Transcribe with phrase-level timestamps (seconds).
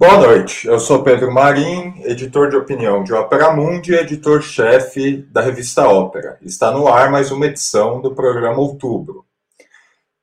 [0.00, 5.42] Boa noite, eu sou Pedro Marim, editor de opinião de Ópera Mundi e editor-chefe da
[5.42, 6.38] revista Ópera.
[6.40, 9.26] Está no ar mais uma edição do programa Outubro.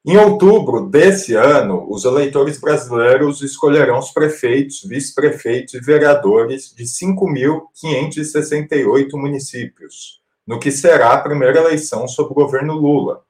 [0.04, 9.09] Em outubro desse ano, os eleitores brasileiros escolherão os prefeitos, vice-prefeitos e vereadores de 5.568
[9.13, 13.27] municípios, no que será a primeira eleição sob o governo Lula.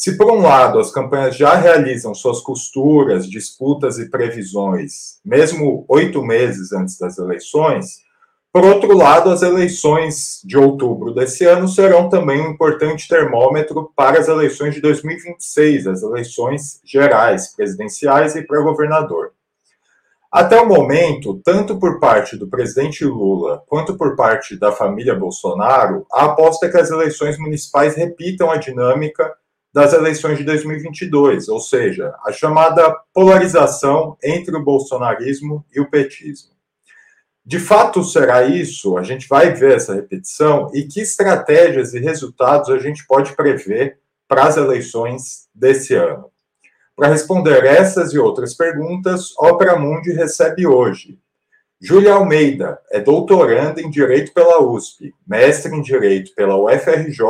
[0.00, 6.22] Se, por um lado, as campanhas já realizam suas costuras, disputas e previsões, mesmo oito
[6.22, 7.98] meses antes das eleições,
[8.50, 14.18] por outro lado, as eleições de outubro desse ano serão também um importante termômetro para
[14.18, 19.32] as eleições de 2026, as eleições gerais, presidenciais e para governador.
[20.32, 26.06] Até o momento, tanto por parte do presidente Lula quanto por parte da família Bolsonaro,
[26.10, 29.30] a aposta é que as eleições municipais repitam a dinâmica
[29.72, 36.50] das eleições de 2022, ou seja, a chamada polarização entre o bolsonarismo e o petismo.
[37.44, 38.98] De fato será isso?
[38.98, 43.98] A gente vai ver essa repetição e que estratégias e resultados a gente pode prever
[44.28, 46.30] para as eleições desse ano?
[46.94, 51.18] Para responder essas e outras perguntas, Opera Mundi recebe hoje
[51.82, 57.24] Júlia Almeida, é doutoranda em Direito pela USP, mestre em Direito pela UFRJ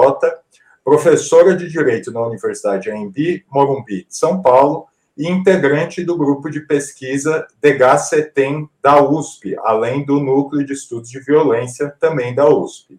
[0.85, 7.47] professora de Direito na Universidade AMB Morumbi, São Paulo, e integrante do grupo de pesquisa
[7.61, 12.99] DEGACETEM da USP, além do Núcleo de Estudos de Violência, também da USP.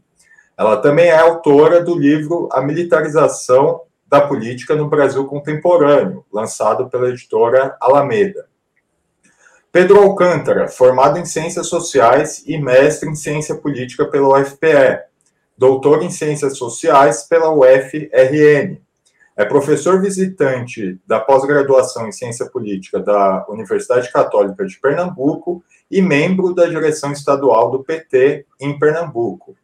[0.56, 7.10] Ela também é autora do livro A Militarização da Política no Brasil Contemporâneo, lançado pela
[7.10, 8.45] editora Alameda.
[9.72, 15.00] Pedro Alcântara, formado em Ciências Sociais e mestre em Ciência Política pela UFPE,
[15.61, 18.82] doutor em Ciências Sociais pela UFRN.
[19.38, 26.55] É professor visitante da pós-graduação em Ciência Política da Universidade Católica de Pernambuco e membro
[26.55, 29.55] da direção estadual do PT em Pernambuco.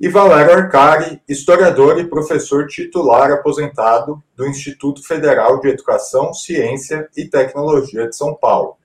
[0.00, 7.24] E Valério Arcari, historiador e professor titular aposentado do Instituto Federal de Educação, Ciência e
[7.24, 8.78] Tecnologia de São Paulo.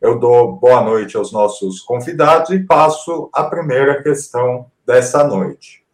[0.00, 5.87] Eu dou boa noite aos nossos convidados e passo a primeira questão dessa noite.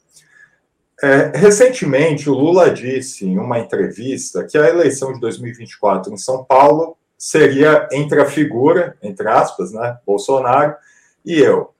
[1.04, 6.42] É, recentemente, o Lula disse em uma entrevista que a eleição de 2024 em São
[6.42, 10.74] Paulo seria entre a figura, entre aspas, né, Bolsonaro
[11.22, 11.74] e eu.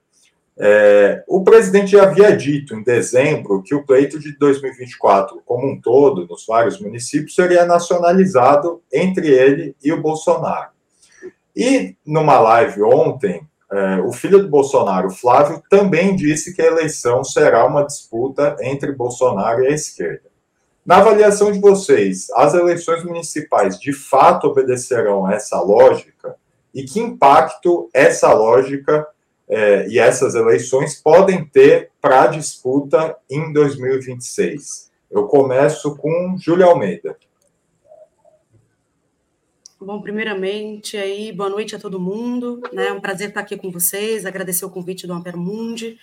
[0.55, 5.81] É, o presidente já havia dito em dezembro que o pleito de 2024, como um
[5.81, 10.69] todo, nos vários municípios, seria nacionalizado entre ele e o Bolsonaro.
[11.55, 17.23] E numa live ontem, é, o filho do Bolsonaro, Flávio, também disse que a eleição
[17.23, 20.29] será uma disputa entre Bolsonaro e a esquerda.
[20.85, 26.35] Na avaliação de vocês, as eleições municipais de fato obedecerão a essa lógica?
[26.73, 29.07] E que impacto essa lógica
[29.47, 34.91] é, e essas eleições podem ter para a disputa em 2026?
[35.09, 37.17] Eu começo com Júlia Almeida.
[39.85, 42.59] Bom, primeiramente, aí, boa noite a todo mundo.
[42.73, 42.87] Né?
[42.87, 45.99] É um prazer estar aqui com vocês, agradecer o convite do Ampero Mundi.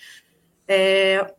[0.68, 1.34] É,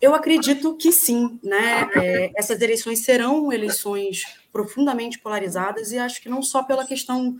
[0.00, 1.90] eu acredito que sim, né?
[1.94, 7.36] É, essas eleições serão eleições profundamente polarizadas e acho que não só pela questão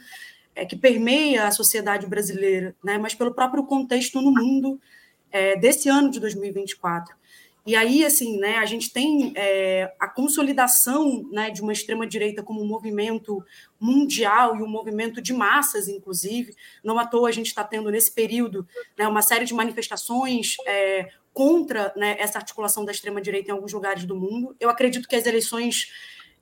[0.54, 2.98] é, que permeia a sociedade brasileira, né?
[2.98, 4.78] mas pelo próprio contexto no mundo
[5.30, 7.16] é, desse ano de 2024.
[7.64, 12.60] E aí, assim, né, a gente tem é, a consolidação né, de uma extrema-direita como
[12.60, 13.44] um movimento
[13.78, 16.56] mundial e um movimento de massas, inclusive.
[16.82, 18.66] Não à toa a gente está tendo, nesse período,
[18.98, 24.04] né, uma série de manifestações é, contra né, essa articulação da extrema-direita em alguns lugares
[24.04, 24.56] do mundo.
[24.58, 25.92] Eu acredito que as eleições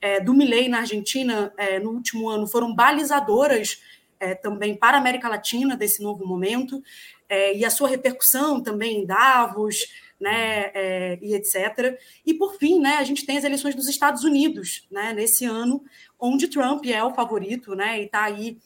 [0.01, 3.83] é, do Milei na Argentina, é, no último ano, foram balizadoras
[4.19, 6.83] é, também para a América Latina desse novo momento,
[7.29, 9.87] é, e a sua repercussão também em Davos
[10.21, 11.99] né, é, e etc.
[12.27, 15.83] E por fim, né, a gente tem as eleições dos Estados Unidos, né, nesse ano,
[16.19, 18.59] onde Trump é o favorito, né, e está aí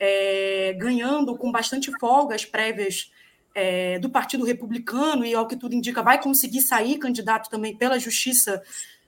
[0.00, 3.12] é, ganhando com bastante folga as prévias
[3.54, 7.98] é, do Partido Republicano e, ao que tudo indica, vai conseguir sair candidato também pela
[7.98, 8.62] Justiça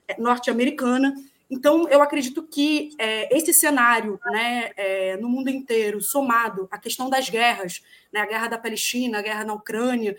[0.07, 1.13] é, norte-americana.
[1.49, 7.09] Então, eu acredito que é, esse cenário né, é, no mundo inteiro, somado à questão
[7.09, 10.15] das guerras, né, a guerra da Palestina, a guerra na Ucrânia,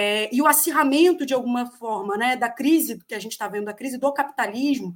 [0.00, 3.64] é, e o acirramento, de alguma forma, né, da crise que a gente está vendo,
[3.64, 4.94] da crise do capitalismo,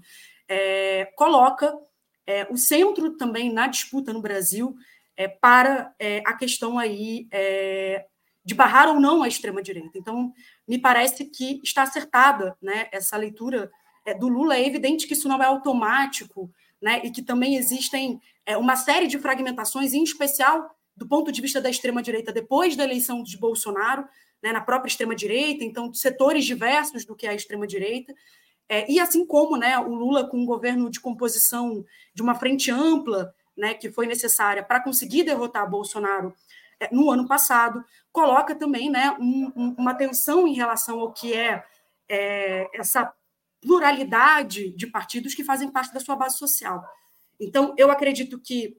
[0.49, 1.77] é, coloca
[2.25, 4.77] é, o centro também na disputa no Brasil
[5.17, 8.07] é, para é, a questão aí é,
[8.45, 9.99] de barrar ou não a extrema-direita.
[9.99, 10.33] Então,
[10.69, 13.73] me parece que está acertada né, essa leitura
[14.21, 14.57] do Lula.
[14.57, 16.49] É evidente que isso não é automático,
[16.81, 18.21] né, e que também existem
[18.57, 23.25] uma série de fragmentações, em especial do ponto de vista da extrema-direita depois da eleição
[23.25, 24.07] de Bolsonaro,
[24.43, 28.15] né, na própria extrema-direita, então, setores diversos do que é a extrema-direita.
[28.69, 31.85] É, e assim como né, o Lula, com um governo de composição
[32.15, 36.35] de uma frente ampla, né, que foi necessária para conseguir derrotar Bolsonaro
[36.81, 41.33] é, no ano passado, coloca também né, um, um, uma tensão em relação ao que
[41.35, 41.65] é,
[42.09, 43.13] é, essa
[43.61, 46.83] pluralidade de partidos que fazem parte da sua base social.
[47.39, 48.77] Então, eu acredito que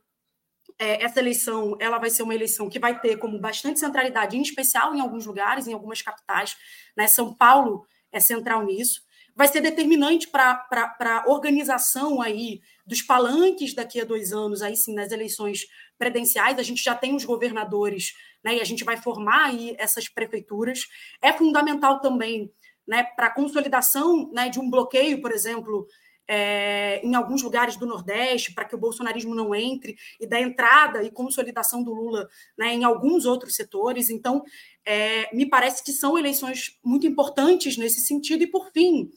[0.83, 4.41] é, essa eleição ela vai ser uma eleição que vai ter como bastante centralidade, em
[4.41, 6.57] especial em alguns lugares, em algumas capitais.
[6.97, 7.07] Né?
[7.07, 9.01] São Paulo é central nisso.
[9.33, 10.67] Vai ser determinante para
[10.99, 15.65] a organização aí dos palanques daqui a dois anos, aí sim, nas eleições
[15.97, 16.59] presidenciais.
[16.59, 18.13] A gente já tem os governadores,
[18.43, 18.57] né?
[18.57, 20.81] E a gente vai formar aí essas prefeituras.
[21.21, 22.51] É fundamental também
[22.85, 25.87] né, para a consolidação né, de um bloqueio, por exemplo,
[26.27, 31.03] é, em alguns lugares do Nordeste, para que o bolsonarismo não entre, e da entrada
[31.03, 34.09] e consolidação do Lula né, em alguns outros setores.
[34.09, 34.43] Então,
[34.85, 38.43] é, me parece que são eleições muito importantes nesse sentido.
[38.43, 39.09] E, por fim,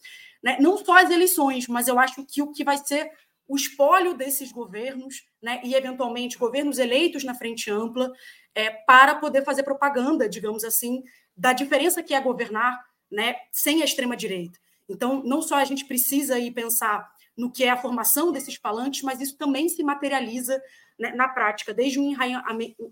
[0.42, 3.10] né, não só as eleições, mas eu acho que o que vai ser
[3.48, 8.12] o espólio desses governos, né, e eventualmente governos eleitos na frente ampla,
[8.54, 11.02] é, para poder fazer propaganda, digamos assim,
[11.36, 12.76] da diferença que é governar
[13.10, 14.58] né, sem a extrema-direita.
[14.88, 19.02] Então, não só a gente precisa ir pensar no que é a formação desses falantes,
[19.02, 20.60] mas isso também se materializa
[20.98, 22.14] né, na prática, desde um,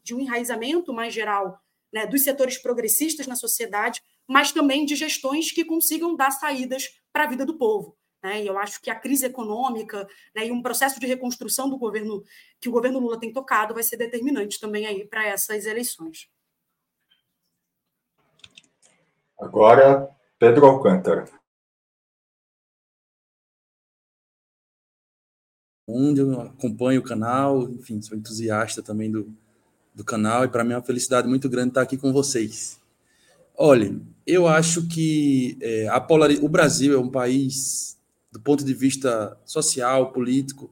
[0.03, 1.59] de um enraizamento mais geral
[1.93, 7.25] né, dos setores progressistas na sociedade, mas também de gestões que consigam dar saídas para
[7.25, 7.97] a vida do povo.
[8.23, 8.43] Né?
[8.43, 12.23] E eu acho que a crise econômica né, e um processo de reconstrução do governo
[12.61, 16.29] que o governo Lula tem tocado vai ser determinante também aí para essas eleições.
[19.39, 20.09] Agora,
[20.39, 21.44] Pedro Alcântara.
[25.87, 29.33] Onde eu acompanho o canal, enfim, sou entusiasta também do,
[29.95, 32.81] do canal e para mim é uma felicidade muito grande estar aqui com vocês.
[33.57, 33.95] Olha,
[34.27, 36.05] eu acho que é, a
[36.43, 37.97] o Brasil é um país,
[38.33, 40.71] do ponto de vista social, político,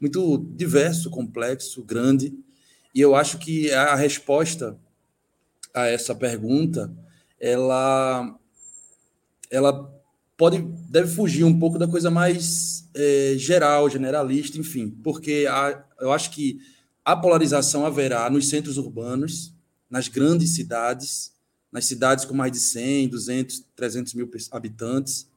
[0.00, 2.32] muito diverso, complexo, grande,
[2.94, 4.78] e eu acho que a resposta
[5.74, 6.92] a essa pergunta,
[7.40, 8.38] ela,
[9.50, 10.01] ela
[10.36, 10.58] pode
[10.88, 16.30] deve fugir um pouco da coisa mais é, geral, generalista, enfim, porque a, eu acho
[16.30, 16.58] que
[17.04, 19.52] a polarização haverá nos centros urbanos,
[19.90, 21.32] nas grandes cidades,
[21.70, 25.28] nas cidades com mais de 100, 200, 300 mil habitantes,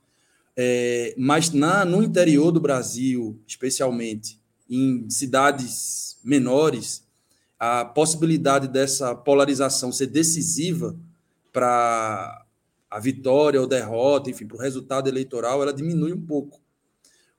[0.57, 4.39] é, mas na, no interior do Brasil, especialmente
[4.69, 7.03] em cidades menores,
[7.59, 10.95] a possibilidade dessa polarização ser decisiva
[11.51, 12.44] para
[12.95, 16.61] a vitória ou derrota, enfim, para o resultado eleitoral, ela diminui um pouco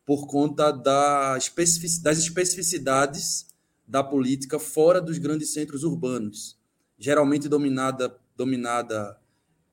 [0.05, 3.47] por conta da especific, das especificidades
[3.88, 6.58] da política fora dos grandes centros urbanos,
[6.99, 9.19] geralmente dominada, dominada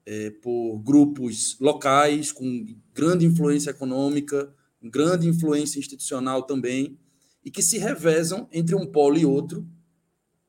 [0.05, 6.97] é, por grupos locais com grande influência econômica, grande influência institucional também,
[7.43, 9.67] e que se revezam entre um polo e outro,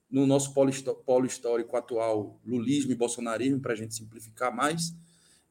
[0.08, 0.70] no nosso polo,
[1.04, 4.94] polo histórico atual, lulismo e bolsonarismo, para a gente simplificar mais,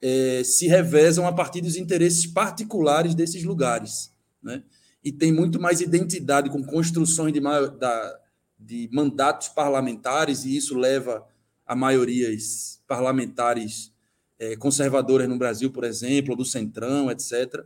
[0.05, 4.11] é, se revezam a partir dos interesses particulares desses lugares.
[4.43, 4.61] Né?
[5.01, 8.19] E tem muito mais identidade com construções de, da,
[8.59, 11.25] de mandatos parlamentares, e isso leva
[11.65, 13.93] a maiorias parlamentares
[14.37, 17.63] é, conservadoras no Brasil, por exemplo, do Centrão, etc.,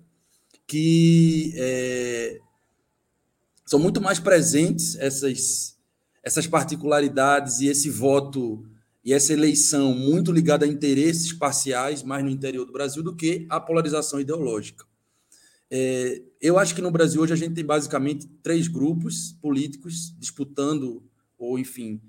[0.67, 2.39] que é,
[3.65, 5.75] são muito mais presentes essas,
[6.21, 8.63] essas particularidades e esse voto
[9.07, 13.45] e essa eleição muito ligada a interesses parciais, mais no interior do Brasil, do que
[13.49, 14.85] a polarização ideológica.
[15.71, 21.01] É, eu acho que no Brasil hoje a gente tem basicamente três grupos políticos disputando,
[21.37, 22.01] ou enfim,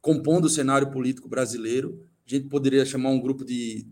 [0.00, 2.06] compondo o cenário político brasileiro.
[2.24, 3.84] A gente poderia chamar um grupo de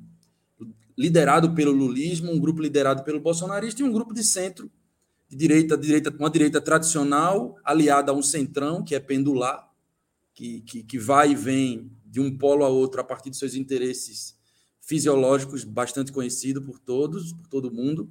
[0.97, 4.71] liderado pelo lulismo, um grupo liderado pelo bolsonarista e um grupo de centro,
[5.29, 9.69] de direita, direita uma direita tradicional aliada a um centrão que é pendular,
[10.33, 13.57] que, que, que vai e vem de um polo a outro a partir de seus
[13.57, 14.37] interesses
[14.81, 18.09] fisiológicos bastante conhecido por todos, por todo mundo.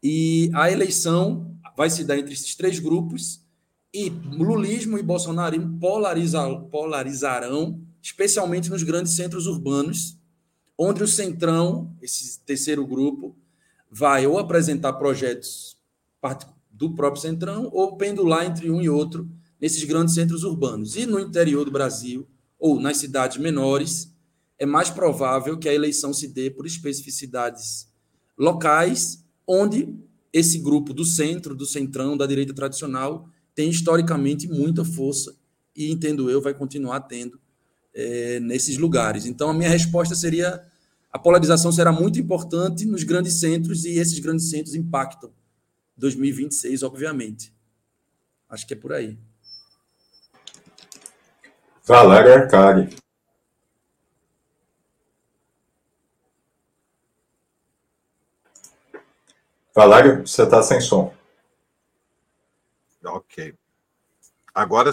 [0.00, 3.40] E a eleição vai se dar entre esses três grupos
[3.92, 10.16] e lulismo e bolsonarismo polariza, polarizarão, especialmente nos grandes centros urbanos,
[10.78, 13.36] onde o centrão, esse terceiro grupo,
[13.90, 15.76] vai ou apresentar projetos
[16.70, 19.28] do próprio centrão ou pendular entre um e outro
[19.60, 20.94] nesses grandes centros urbanos.
[20.94, 22.28] E no interior do Brasil,
[22.62, 24.14] ou nas cidades menores,
[24.56, 27.88] é mais provável que a eleição se dê por especificidades
[28.38, 29.92] locais, onde
[30.32, 35.34] esse grupo do centro, do centrão, da direita tradicional, tem historicamente muita força
[35.74, 37.40] e entendo eu vai continuar tendo
[37.92, 39.26] é, nesses lugares.
[39.26, 40.64] Então a minha resposta seria
[41.10, 45.32] a polarização será muito importante nos grandes centros e esses grandes centros impactam
[45.96, 47.52] 2026, obviamente.
[48.48, 49.18] Acho que é por aí.
[51.84, 52.96] Valéria Arcari.
[59.74, 61.12] Valério, você está sem som.
[63.04, 63.54] Ok.
[64.54, 64.92] Agora,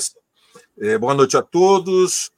[0.79, 2.31] é, boa noite a todos.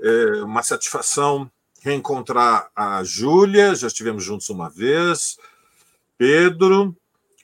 [0.00, 1.50] É uma satisfação
[1.82, 5.36] reencontrar a Júlia, já estivemos juntos uma vez,
[6.16, 6.96] Pedro,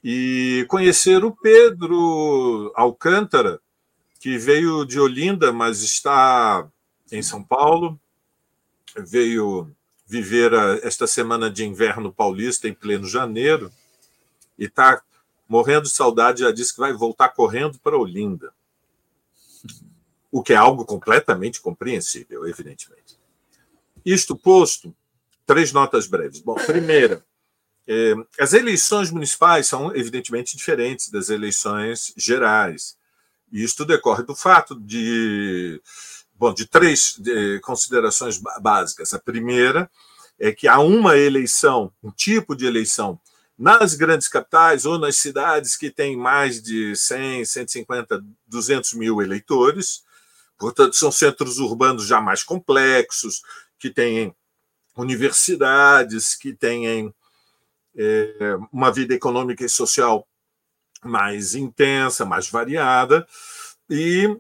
[0.02, 3.61] e conhecer o Pedro Alcântara,
[4.25, 6.66] que veio de Olinda, mas está
[7.12, 8.00] em São Paulo,
[8.97, 9.71] veio
[10.07, 10.50] viver
[10.83, 13.71] esta semana de inverno paulista em pleno janeiro
[14.59, 15.02] e está
[15.47, 18.50] morrendo de saudade, já disse que vai voltar correndo para Olinda.
[20.33, 23.19] O que é algo completamente compreensível, evidentemente.
[24.07, 24.97] Isto posto,
[25.45, 26.40] três notas breves.
[26.40, 27.23] Bom, primeira,
[27.87, 32.97] é, as eleições municipais são evidentemente diferentes das eleições gerais.
[33.54, 35.80] E isto decorre do fato de,
[36.34, 39.14] bom, de três de considerações básicas.
[39.14, 39.88] A primeira
[40.40, 43.16] é que há uma eleição, um tipo de eleição
[43.56, 50.02] nas grandes capitais ou nas cidades que têm mais de 100, 150, 200 mil eleitores,
[50.58, 53.40] portanto, são centros urbanos já mais complexos,
[53.78, 54.34] que têm
[54.96, 57.14] universidades, que têm
[57.96, 60.26] é, uma vida econômica e social
[61.04, 63.26] mais intensa, mais variada,
[63.88, 64.37] e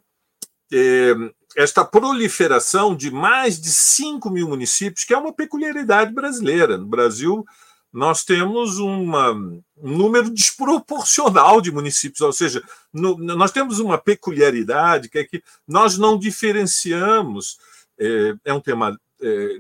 [0.72, 1.14] é,
[1.56, 6.76] esta proliferação de mais de 5 mil municípios, que é uma peculiaridade brasileira.
[6.76, 7.44] No Brasil,
[7.92, 9.62] nós temos uma, um
[9.96, 15.96] número desproporcional de municípios, ou seja, no, nós temos uma peculiaridade que é que nós
[15.96, 17.58] não diferenciamos.
[17.96, 19.58] É, é um tema é,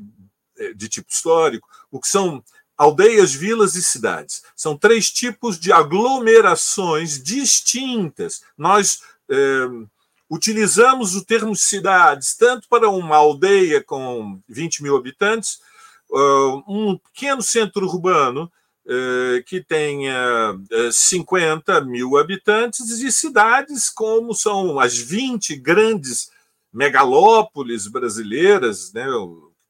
[0.74, 2.42] de tipo histórico, o que são
[2.76, 4.42] aldeias, vilas e cidades.
[4.56, 8.42] São três tipos de aglomerações distintas.
[8.56, 9.00] Nós
[9.30, 9.68] é,
[10.28, 15.60] utilizamos o termo cidades tanto para uma aldeia com 20 mil habitantes,
[16.68, 18.50] um pequeno centro urbano
[19.46, 20.54] que tenha
[20.92, 26.30] 50 mil habitantes e cidades como são as 20 grandes
[26.72, 29.06] megalópolis brasileiras, né,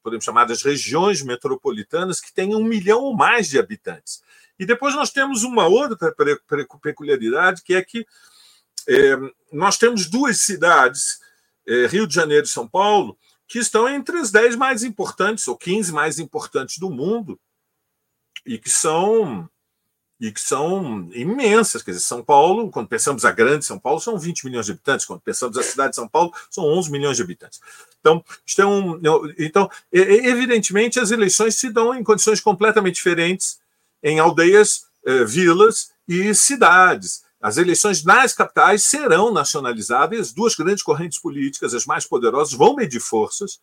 [0.04, 4.22] podemos chamar das regiões metropolitanas, que têm um milhão ou mais de habitantes.
[4.58, 6.14] E depois nós temos uma outra
[6.82, 8.06] peculiaridade, que é que
[8.86, 9.16] é,
[9.50, 11.18] nós temos duas cidades,
[11.66, 13.18] é, Rio de Janeiro e São Paulo,
[13.48, 17.40] que estão entre as dez mais importantes, ou 15 mais importantes do mundo,
[18.44, 19.48] e que são
[20.24, 21.82] e que são imensas.
[21.82, 25.04] Quer dizer, São Paulo, quando pensamos a grande São Paulo, são 20 milhões de habitantes,
[25.04, 27.60] quando pensamos a cidade de São Paulo, são 11 milhões de habitantes.
[28.00, 28.24] Então,
[28.58, 28.98] é um,
[29.38, 33.58] então evidentemente, as eleições se dão em condições completamente diferentes
[34.02, 37.22] em aldeias, eh, vilas e cidades.
[37.38, 42.74] As eleições nas capitais serão nacionalizadas as duas grandes correntes políticas, as mais poderosas, vão
[42.74, 43.60] medir forças.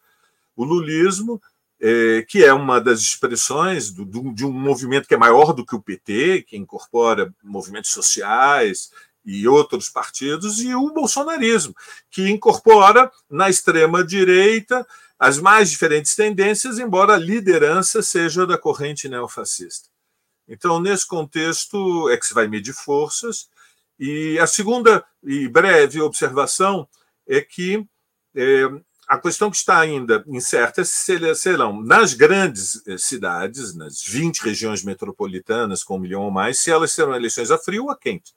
[0.56, 1.42] O lulismo
[1.82, 5.66] é, que é uma das expressões do, do, de um movimento que é maior do
[5.66, 8.92] que o PT, que incorpora movimentos sociais
[9.26, 11.76] e outros partidos, e o bolsonarismo,
[12.10, 14.86] que incorpora na extrema-direita
[15.18, 19.90] as mais diferentes tendências, embora a liderança seja da corrente neofascista.
[20.48, 23.48] Então, nesse contexto, é que se vai medir forças.
[24.00, 26.88] E a segunda e breve observação
[27.28, 27.86] é que
[28.36, 28.68] é,
[29.12, 35.84] a questão que está ainda incerta serão nas grandes eh, cidades, nas 20 regiões metropolitanas
[35.84, 38.34] com um milhão ou mais, se elas serão eleições a frio ou a quente.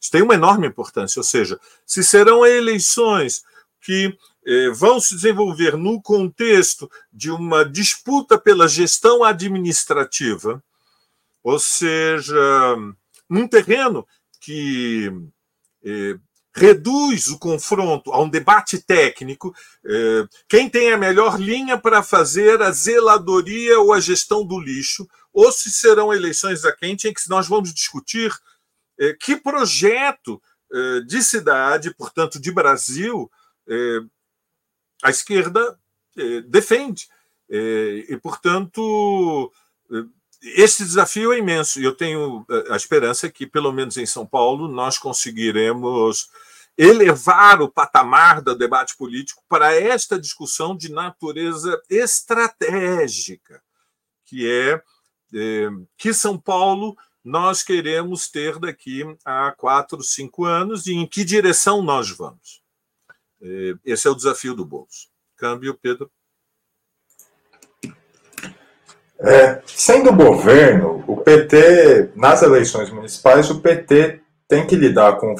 [0.00, 3.44] Isso tem uma enorme importância, ou seja, se serão eleições
[3.82, 4.16] que
[4.46, 10.64] eh, vão se desenvolver no contexto de uma disputa pela gestão administrativa,
[11.42, 12.34] ou seja,
[13.28, 14.08] num terreno
[14.40, 15.12] que
[15.84, 16.16] eh,
[16.54, 19.54] reduz o confronto a um debate técnico.
[19.84, 25.06] É, quem tem a melhor linha para fazer a zeladoria ou a gestão do lixo,
[25.32, 28.32] ou se serão eleições a quente em que nós vamos discutir
[29.00, 30.40] é, que projeto
[30.72, 33.30] é, de cidade, portanto, de Brasil,
[35.02, 35.78] a esquerda
[36.48, 37.08] defende.
[37.48, 39.50] E, portanto,
[40.44, 44.26] esse desafio é imenso e eu tenho eh, a esperança que, pelo menos em São
[44.26, 46.28] Paulo, nós conseguiremos
[46.76, 53.62] elevar o patamar do debate político para esta discussão de natureza estratégica,
[54.24, 54.82] que é,
[55.34, 61.24] é que São Paulo nós queremos ter daqui a quatro, cinco anos e em que
[61.24, 62.62] direção nós vamos.
[63.40, 65.08] É, esse é o desafio do bolso.
[65.36, 66.10] Câmbio, Pedro.
[69.26, 75.34] É, sendo governo, o PT, nas eleições municipais, o PT tem que lidar com,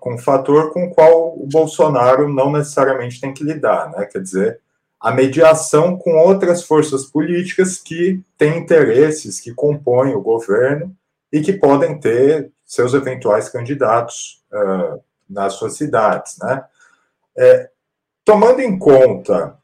[0.00, 4.06] com um fator com o qual o Bolsonaro não necessariamente tem que lidar, né?
[4.06, 4.60] Quer dizer,
[5.00, 10.94] a mediação com outras forças políticas que têm interesses, que compõem o governo
[11.32, 16.64] e que podem ter seus eventuais candidatos uh, nas suas cidades, né?
[17.36, 17.70] É,
[18.24, 19.56] tomando em conta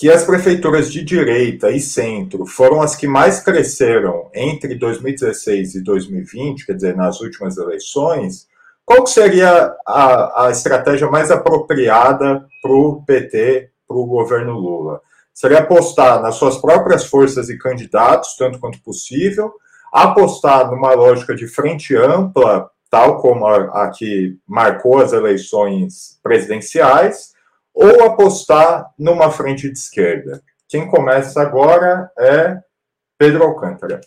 [0.00, 5.82] que as prefeituras de direita e centro foram as que mais cresceram entre 2016 e
[5.82, 8.46] 2020, quer dizer, nas últimas eleições,
[8.82, 15.02] qual seria a, a estratégia mais apropriada para o PT, para o governo Lula?
[15.34, 19.52] Seria apostar nas suas próprias forças e candidatos, tanto quanto possível,
[19.92, 27.29] apostar numa lógica de frente ampla, tal como a, a que marcou as eleições presidenciais,
[27.74, 30.42] ou apostar numa frente de esquerda.
[30.68, 32.60] Quem começa agora é
[33.18, 34.00] Pedro Alcântara.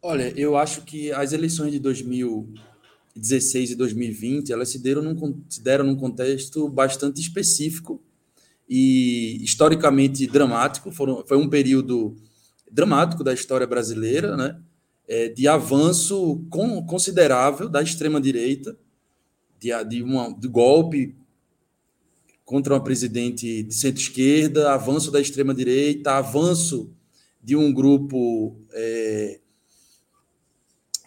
[0.00, 5.62] Olha, eu acho que as eleições de 2016 e 2020 elas se deram num, se
[5.62, 8.02] deram num contexto bastante específico
[8.68, 10.92] e historicamente dramático.
[10.92, 12.14] Foram, foi um período
[12.70, 14.60] dramático da história brasileira, né?
[15.06, 16.46] É, de avanço
[16.86, 18.76] considerável da extrema direita
[19.64, 21.16] de, de, uma, de golpe
[22.44, 26.92] contra uma presidente de centro-esquerda, avanço da extrema-direita, avanço
[27.42, 29.40] de um grupo é,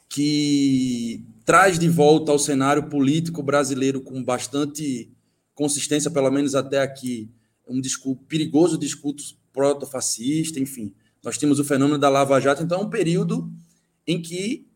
[0.09, 5.12] que traz de volta ao cenário político brasileiro com bastante
[5.53, 7.29] consistência, pelo menos até aqui,
[7.67, 10.93] um discurso, perigoso discurso proto-fascista, enfim.
[11.23, 13.51] Nós temos o fenômeno da Lava Jato, então é um período
[14.05, 14.67] em que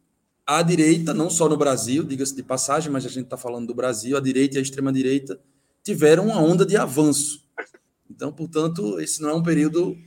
[0.46, 3.76] a direita, não só no Brasil, diga-se de passagem, mas a gente está falando do
[3.76, 5.40] Brasil, a direita e a extrema-direita
[5.84, 7.48] tiveram uma onda de avanço.
[8.10, 9.98] Então, portanto, esse não é um período.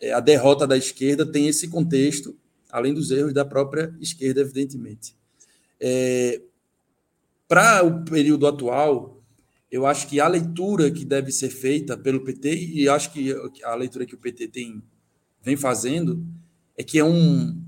[0.00, 2.36] É, a derrota da esquerda tem esse contexto,
[2.70, 5.16] além dos erros da própria esquerda, evidentemente.
[5.80, 6.40] É,
[7.48, 9.22] Para o período atual,
[9.70, 13.74] eu acho que a leitura que deve ser feita pelo PT, e acho que a
[13.74, 14.82] leitura que o PT tem,
[15.42, 16.24] vem fazendo,
[16.76, 17.60] é que é um,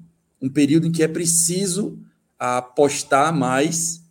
[0.43, 1.99] um período em que é preciso
[2.39, 4.03] apostar mais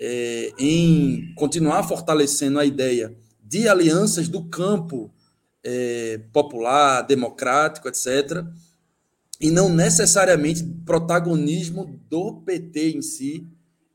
[0.00, 5.12] é, em continuar fortalecendo a ideia de alianças do campo
[5.64, 8.44] é, popular, democrático, etc.,
[9.40, 13.46] e não necessariamente protagonismo do PT em si,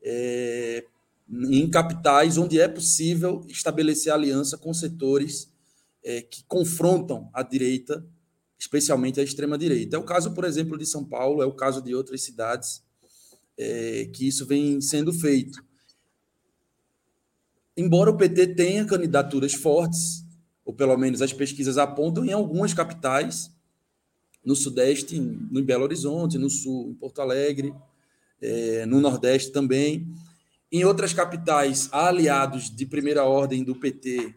[0.02, 0.84] é,
[1.30, 5.48] em capitais onde é possível estabelecer aliança com setores
[6.04, 8.04] é, que confrontam a direita
[8.58, 9.96] especialmente a extrema-direita.
[9.96, 12.82] É o caso, por exemplo, de São Paulo, é o caso de outras cidades
[13.56, 15.64] é, que isso vem sendo feito.
[17.76, 20.24] Embora o PT tenha candidaturas fortes,
[20.64, 23.50] ou pelo menos as pesquisas apontam, em algumas capitais,
[24.44, 27.74] no Sudeste, no Belo Horizonte, no Sul, em Porto Alegre,
[28.40, 30.06] é, no Nordeste também.
[30.70, 34.34] Em outras capitais, há aliados de primeira ordem do PT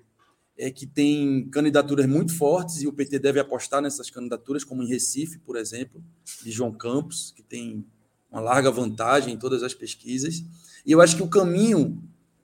[0.59, 4.87] é, que tem candidaturas muito fortes e o PT deve apostar nessas candidaturas, como em
[4.87, 6.03] Recife, por exemplo,
[6.43, 7.85] de João Campos, que tem
[8.29, 10.43] uma larga vantagem em todas as pesquisas.
[10.85, 12.03] E eu acho que o caminho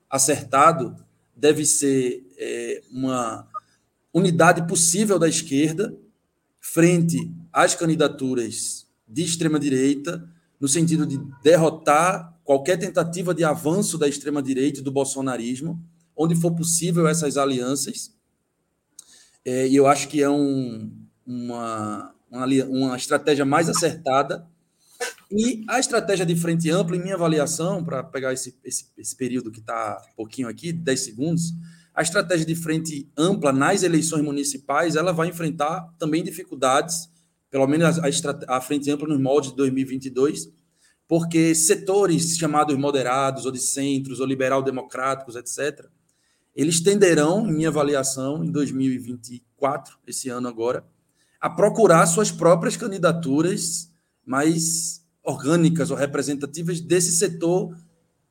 [0.10, 0.96] acertado
[1.36, 3.46] deve ser é, uma
[4.14, 5.94] unidade possível da esquerda
[6.62, 10.26] frente às candidaturas de extrema-direita,
[10.58, 15.84] no sentido de derrotar qualquer tentativa de avanço da extrema-direita e do bolsonarismo
[16.16, 18.14] onde for possível essas alianças.
[19.44, 20.92] É, e eu acho que é um,
[21.26, 24.48] uma, uma, uma estratégia mais acertada.
[25.32, 29.52] E a estratégia de frente ampla, em minha avaliação, para pegar esse, esse, esse, período
[29.52, 31.54] que está pouquinho aqui, 10 segundos,
[31.94, 37.10] a estratégia de frente ampla nas eleições municipais, ela vai enfrentar também dificuldades,
[37.50, 40.50] pelo menos a, a, a frente ampla nos moldes de 2022,
[41.08, 45.88] porque setores chamados moderados, ou de centros, ou liberal-democráticos, etc.,
[46.56, 50.86] eles tenderão, em minha avaliação, em 2024, esse ano agora,
[51.42, 53.92] a procurar suas próprias candidaturas
[54.26, 57.76] mais orgânicas ou representativas desse setor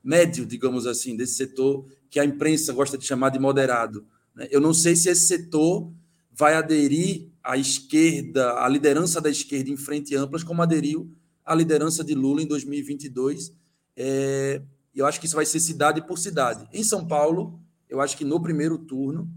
[0.02, 4.06] médio, digamos assim, desse setor que a imprensa gosta de chamar de moderado.
[4.34, 4.48] Né?
[4.50, 5.92] Eu não sei se esse setor
[6.32, 11.10] vai aderir à esquerda, à liderança da esquerda em frente amplas, como aderiu
[11.44, 13.52] à liderança de Lula em 2022.
[13.96, 14.62] É,
[14.94, 16.66] eu acho que isso vai ser cidade por cidade.
[16.72, 19.30] Em São Paulo, eu acho que no primeiro turno,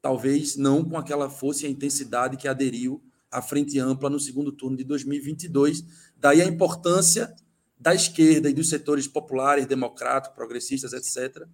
[0.00, 4.52] talvez não com aquela força e a intensidade que aderiu à frente ampla no segundo
[4.52, 5.84] turno de 2022.
[6.16, 7.34] Daí a importância
[7.78, 11.46] da esquerda e dos setores populares, democráticos, progressistas, etc.,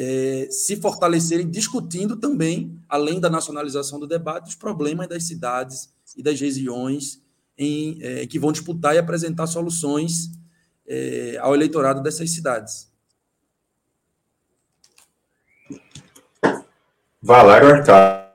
[0.00, 6.22] é, se fortalecerem discutindo também, além da nacionalização do debate, os problemas das cidades e
[6.22, 7.20] das regiões
[7.58, 10.30] em, é, que vão disputar e apresentar soluções
[10.86, 12.87] é, ao eleitorado dessas cidades.
[17.20, 18.28] Valério Hurtado.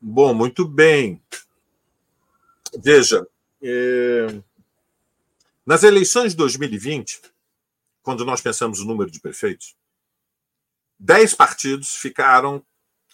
[0.00, 1.22] Bom, muito bem.
[2.78, 3.26] Veja,
[3.62, 4.26] é...
[5.64, 7.20] nas eleições de 2020,
[8.02, 9.76] quando nós pensamos o número de prefeitos,
[10.98, 12.64] dez partidos ficaram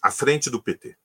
[0.00, 0.96] à frente do PT.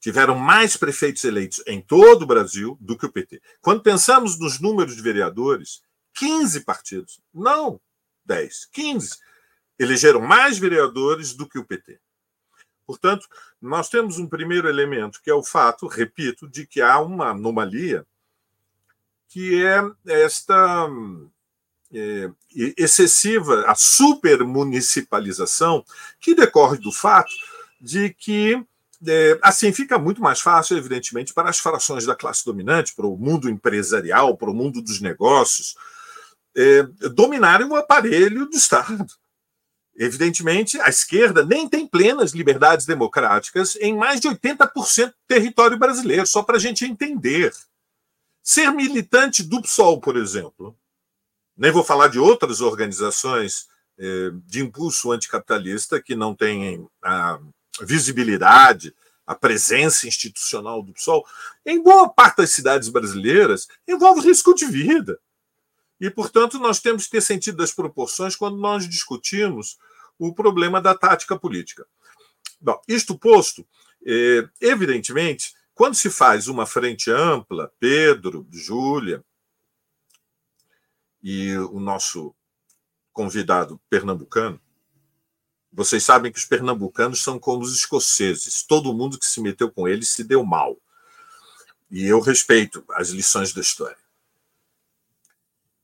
[0.00, 3.42] Tiveram mais prefeitos eleitos em todo o Brasil do que o PT.
[3.60, 5.82] Quando pensamos nos números de vereadores,
[6.14, 7.80] 15 partidos, não
[8.24, 9.18] 10, 15,
[9.78, 11.98] elegeram mais vereadores do que o PT.
[12.86, 13.26] Portanto,
[13.60, 18.06] nós temos um primeiro elemento, que é o fato, repito, de que há uma anomalia,
[19.28, 20.88] que é esta
[21.92, 22.30] é,
[22.76, 25.84] excessiva, a supermunicipalização,
[26.18, 27.32] que decorre do fato
[27.80, 28.60] de que
[29.06, 33.16] é, assim fica muito mais fácil, evidentemente, para as frações da classe dominante, para o
[33.16, 35.76] mundo empresarial, para o mundo dos negócios,
[36.56, 39.06] é, dominarem o aparelho do Estado.
[40.00, 46.24] Evidentemente, a esquerda nem tem plenas liberdades democráticas em mais de 80% do território brasileiro,
[46.24, 47.52] só para a gente entender.
[48.40, 50.76] Ser militante do PSOL, por exemplo,
[51.56, 53.66] nem vou falar de outras organizações
[53.98, 57.40] eh, de impulso anticapitalista que não têm a
[57.82, 58.94] visibilidade,
[59.26, 61.26] a presença institucional do PSOL,
[61.66, 65.18] em boa parte das cidades brasileiras, envolve risco de vida.
[66.00, 69.76] E, portanto, nós temos que ter sentido das proporções quando nós discutimos
[70.18, 71.86] o problema da tática política.
[72.60, 73.66] Bom, isto posto,
[74.04, 79.24] é, evidentemente, quando se faz uma frente ampla, Pedro, Júlia
[81.22, 82.34] e o nosso
[83.12, 84.60] convidado pernambucano,
[85.72, 88.62] vocês sabem que os pernambucanos são como os escoceses.
[88.62, 90.76] Todo mundo que se meteu com eles se deu mal.
[91.90, 94.07] E eu respeito as lições da história.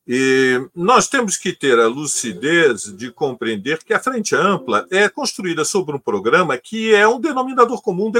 [0.07, 5.64] E nós temos que ter a lucidez de compreender que a Frente Ampla é construída
[5.64, 8.12] sobre um programa que é um denominador comum,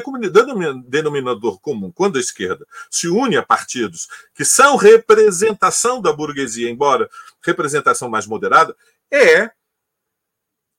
[0.87, 7.11] denominador comum, quando a esquerda se une a partidos que são representação da burguesia, embora
[7.42, 8.75] representação mais moderada,
[9.11, 9.51] é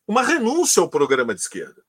[0.08, 1.84] uma renúncia ao programa de esquerda.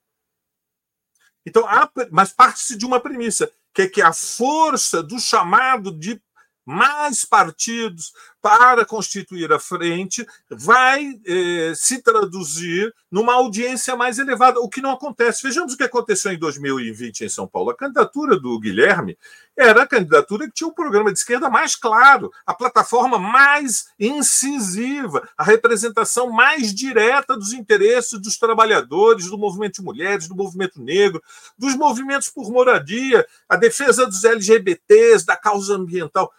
[1.47, 1.67] Então,
[2.11, 6.21] mas parte-se de uma premissa, que é que a força do chamado de
[6.67, 8.13] mais partidos
[8.47, 14.93] para constituir a frente vai eh, se traduzir numa audiência mais elevada, o que não
[14.93, 15.43] acontece.
[15.43, 17.71] Vejamos o que aconteceu em 2020 em São Paulo.
[17.71, 19.19] A candidatura do Guilherme
[19.57, 23.89] era a candidatura que tinha o um programa de esquerda mais claro, a plataforma mais
[23.99, 30.81] incisiva, a representação mais direta dos interesses dos trabalhadores, do movimento de mulheres, do movimento
[30.81, 31.21] negro,
[31.59, 36.33] dos movimentos por moradia, a defesa dos LGBTs, da causa ambiental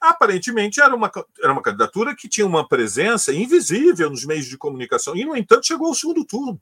[0.00, 1.10] aparentemente era uma,
[1.42, 5.66] era uma candidatura que tinha uma presença invisível nos meios de comunicação e, no entanto,
[5.66, 6.60] chegou ao segundo turno.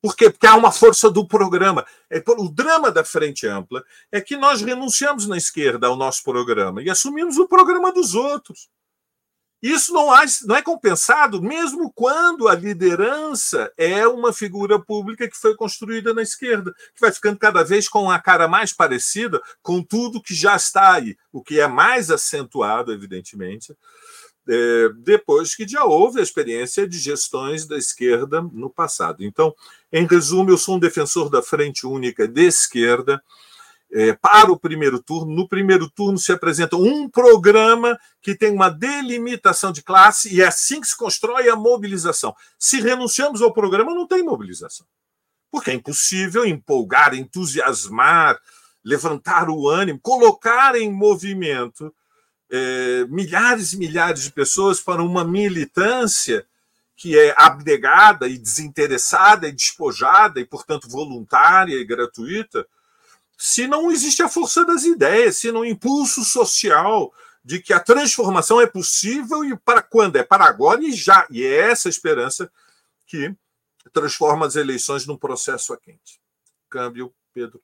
[0.00, 0.30] Por quê?
[0.30, 1.84] Porque há uma força do programa.
[2.08, 6.82] É, o drama da Frente Ampla é que nós renunciamos na esquerda ao nosso programa
[6.82, 8.68] e assumimos o programa dos outros.
[9.60, 15.36] Isso não, há, não é compensado, mesmo quando a liderança é uma figura pública que
[15.36, 19.82] foi construída na esquerda, que vai ficando cada vez com a cara mais parecida com
[19.82, 23.76] tudo que já está aí, o que é mais acentuado, evidentemente,
[24.48, 29.24] é, depois que já houve a experiência de gestões da esquerda no passado.
[29.24, 29.52] Então,
[29.92, 33.20] em resumo, eu sou um defensor da frente única de esquerda
[33.92, 35.34] é, para o primeiro turno.
[35.34, 40.46] No primeiro turno se apresenta um programa que tem uma delimitação de classe e é
[40.46, 42.34] assim que se constrói a mobilização.
[42.58, 44.86] Se renunciamos ao programa, não tem mobilização.
[45.50, 48.38] Porque é impossível empolgar, entusiasmar,
[48.84, 51.94] levantar o ânimo, colocar em movimento
[52.50, 56.46] é, milhares e milhares de pessoas para uma militância
[56.96, 62.66] que é abnegada e desinteressada e despojada e, portanto, voluntária e gratuita,
[63.38, 67.78] se não existe a força das ideias, se não o impulso social de que a
[67.78, 70.16] transformação é possível e para quando?
[70.16, 71.24] É para agora e já.
[71.30, 72.50] E é essa esperança
[73.06, 73.32] que
[73.92, 76.20] transforma as eleições num processo a quente.
[76.68, 77.62] Câmbio, Pedro.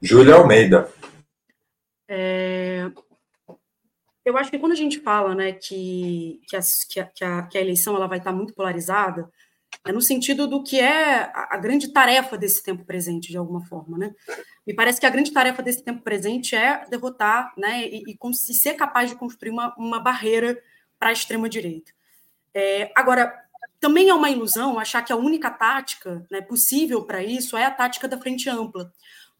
[0.00, 0.90] Júlia Almeida.
[2.08, 2.90] É,
[4.24, 7.60] eu acho que quando a gente fala né, que, que, a, que, a, que a
[7.60, 9.30] eleição ela vai estar muito polarizada,
[9.84, 13.96] é no sentido do que é a, grande tarefa desse tempo presente, de alguma forma,
[13.96, 14.14] né?
[14.66, 18.74] Me parece que a grande tarefa desse tempo presente é derrotar, né, e, e, ser
[18.74, 20.60] capaz de construir uma, uma barreira
[20.98, 21.92] para a extrema-direita.
[22.54, 23.34] É, agora,
[23.80, 27.70] também é uma ilusão achar que a única tática né, possível para isso é a
[27.70, 28.90] tática da frente ampla.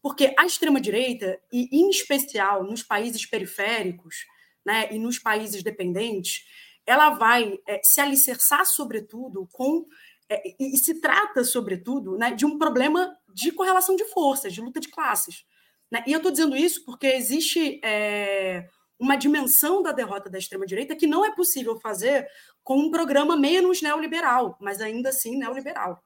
[0.01, 4.27] Porque a extrema-direita, e em especial nos países periféricos
[4.63, 6.45] né, e nos países dependentes,
[6.85, 9.85] ela vai é, se alicerçar, sobretudo, com.
[10.29, 14.79] É, e, se trata, sobretudo, né, de um problema de correlação de forças, de luta
[14.79, 15.45] de classes.
[15.91, 16.03] Né?
[16.07, 18.67] E eu estou dizendo isso porque existe é,
[18.99, 22.27] uma dimensão da derrota da extrema-direita que não é possível fazer
[22.63, 26.01] com um programa menos neoliberal, mas ainda assim neoliberal.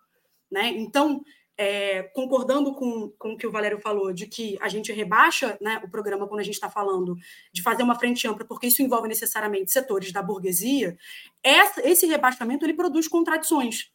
[0.51, 0.69] Né?
[0.69, 1.21] Então,
[1.57, 5.81] é, concordando com, com o que o Valério falou, de que a gente rebaixa né,
[5.83, 7.17] o programa quando a gente está falando
[7.51, 10.97] de fazer uma frente ampla, porque isso envolve necessariamente setores da burguesia,
[11.43, 13.91] essa, esse rebaixamento ele produz contradições.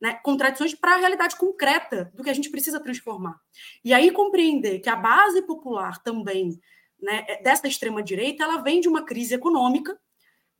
[0.00, 3.36] Né, contradições para a realidade concreta do que a gente precisa transformar.
[3.84, 6.60] E aí compreender que a base popular também
[7.00, 9.98] né, dessa extrema-direita, ela vem de uma crise econômica,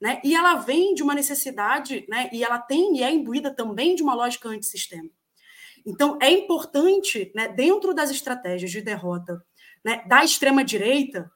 [0.01, 3.95] né, e ela vem de uma necessidade, né, e ela tem e é imbuída também
[3.95, 5.09] de uma lógica antissistema.
[5.85, 9.43] Então, é importante, né, dentro das estratégias de derrota
[9.83, 11.31] né, da extrema-direita,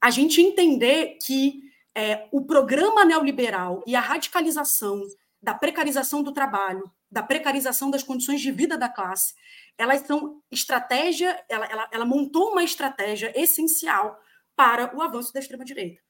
[0.00, 1.62] a gente entender que
[1.94, 5.02] é, o programa neoliberal e a radicalização
[5.42, 9.32] da precarização do trabalho, da precarização das condições de vida da classe,
[9.78, 14.20] elas são estratégia, ela, ela, ela montou uma estratégia essencial
[14.54, 16.02] para o avanço da extrema-direita.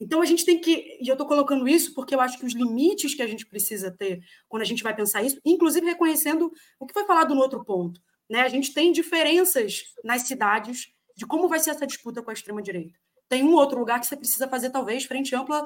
[0.00, 2.52] Então a gente tem que, e eu estou colocando isso porque eu acho que os
[2.52, 6.86] limites que a gente precisa ter quando a gente vai pensar isso, inclusive reconhecendo o
[6.86, 8.42] que foi falado no outro ponto, né?
[8.42, 12.62] A gente tem diferenças nas cidades de como vai ser essa disputa com a extrema
[12.62, 12.96] direita.
[13.28, 15.64] Tem um outro lugar que você precisa fazer talvez frente ampla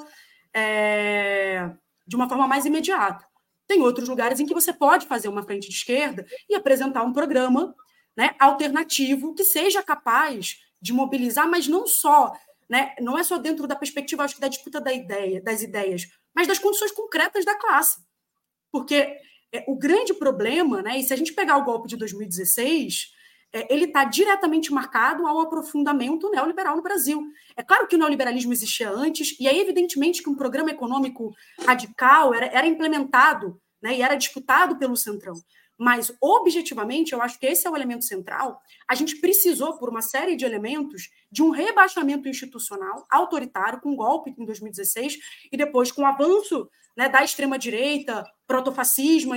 [0.55, 1.71] é,
[2.07, 3.27] de uma forma mais imediata.
[3.67, 7.13] Tem outros lugares em que você pode fazer uma frente de esquerda e apresentar um
[7.13, 7.75] programa
[8.17, 12.33] né, alternativo que seja capaz de mobilizar, mas não só,
[12.69, 16.07] né, não é só dentro da perspectiva, acho que da disputa da ideia, das ideias,
[16.35, 18.01] mas das condições concretas da classe.
[18.71, 19.17] Porque
[19.53, 23.16] é, o grande problema, né, e se a gente pegar o golpe de 2016, é,
[23.71, 27.23] ele está diretamente marcado ao aprofundamento neoliberal no Brasil.
[27.57, 31.33] É claro que o neoliberalismo existia antes, e é evidentemente que um programa econômico
[31.65, 35.35] radical era, era implementado né, e era disputado pelo Centrão.
[35.79, 38.61] Mas, objetivamente, eu acho que esse é o elemento central.
[38.89, 44.35] A gente precisou, por uma série de elementos, de um rebaixamento institucional autoritário, com golpe
[44.39, 45.19] em 2016,
[45.53, 49.35] e depois com o avanço né, da extrema-direita, protofascismo,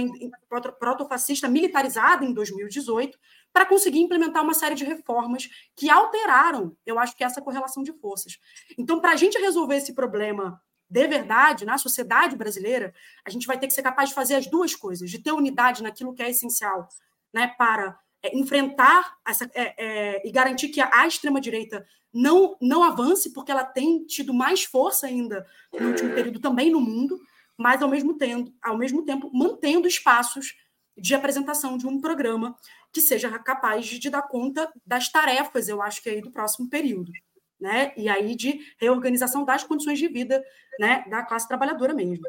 [0.79, 3.17] protofascista militarizada em 2018,
[3.53, 7.93] para conseguir implementar uma série de reformas que alteraram, eu acho que, essa correlação de
[7.93, 8.37] forças.
[8.77, 13.59] Então, para a gente resolver esse problema de verdade na sociedade brasileira, a gente vai
[13.59, 16.29] ter que ser capaz de fazer as duas coisas, de ter unidade naquilo que é
[16.29, 16.89] essencial
[17.33, 23.31] né, para é, enfrentar essa, é, é, e garantir que a, extrema-direita não, não avance,
[23.31, 25.45] porque ela tem tido mais força ainda
[25.79, 27.19] no último período também no mundo,
[27.55, 30.55] mas ao mesmo tempo, ao mesmo tempo mantendo espaços
[30.97, 32.55] de apresentação de um programa
[32.91, 37.11] que seja capaz de, dar conta das tarefas, eu acho que aí do próximo período
[37.59, 37.91] né?
[37.97, 40.41] E aí de reorganização das condições de vida,
[40.79, 42.25] né, da classe trabalhadora mesmo.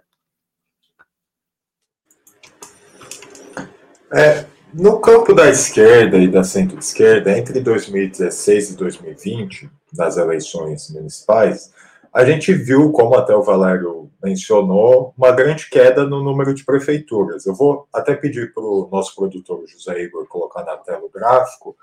[4.12, 4.44] É,
[4.74, 11.72] no campo da esquerda e da centro-esquerda, entre 2016 e 2020, nas eleições municipais,
[12.12, 17.46] a gente viu, como até o Valério mencionou, uma grande queda no número de prefeituras.
[17.46, 21.76] Eu vou até pedir para o nosso produtor José Igor colocar na tela o gráfico,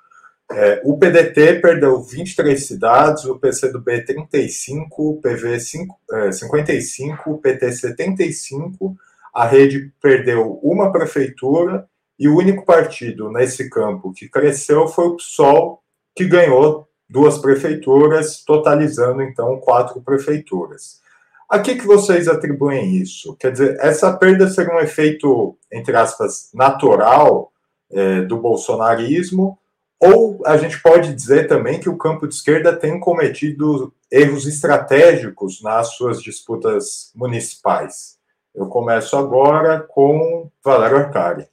[0.50, 7.38] é, o PDT perdeu 23 cidades, o PCdoB 35, o PV 5, é, 55, o
[7.38, 8.96] PT 75,
[9.34, 11.86] a rede perdeu uma prefeitura
[12.18, 15.84] e o único partido nesse campo que cresceu foi o PSOL,
[16.16, 21.02] que ganhou duas prefeituras, totalizando então quatro prefeituras.
[21.50, 23.36] A que, que vocês atribuem isso?
[23.38, 27.54] Quer dizer, essa perda seria um efeito, entre aspas, natural
[27.90, 29.58] é, do bolsonarismo,
[30.00, 35.62] ou a gente pode dizer também que o campo de esquerda tem cometido erros estratégicos
[35.62, 38.18] nas suas disputas municipais.
[38.54, 41.48] Eu começo agora com Valério Arcari.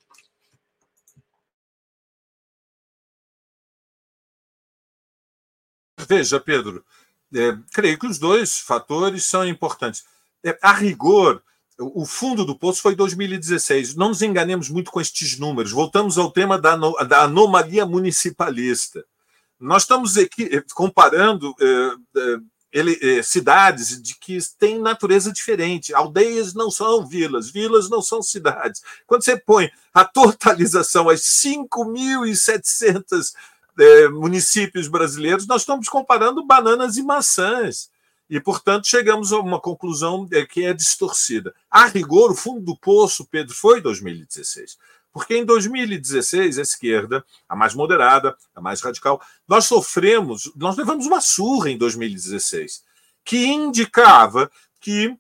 [6.09, 6.85] Veja, Pedro,
[7.35, 10.05] é, creio que os dois fatores são importantes.
[10.45, 11.43] É, a rigor,
[11.79, 13.97] o fundo do poço foi 2016.
[13.97, 15.73] Não nos enganemos muito com estes números.
[15.73, 19.05] Voltamos ao tema da, da anomalia municipalista.
[19.59, 22.39] Nós estamos aqui eh, comparando eh, eh,
[22.73, 25.95] ele, cidades de que têm natureza diferente.
[25.95, 28.83] Aldeias não são vilas, vilas não são cidades.
[29.07, 33.33] Quando você põe a totalização às 5.700
[33.79, 37.93] eh, municípios brasileiros, nós estamos comparando bananas e maçãs.
[38.29, 41.55] e, portanto, chegamos a uma conclusão que é distorcida.
[41.71, 44.79] A rigor, o fundo do poço, Pedro, foi 2016.
[45.13, 51.07] Porque em 2016, a esquerda, a mais moderada, a mais radical, nós sofremos, nós levamos
[51.07, 52.83] uma surra em 2016,
[53.25, 55.17] que indicava que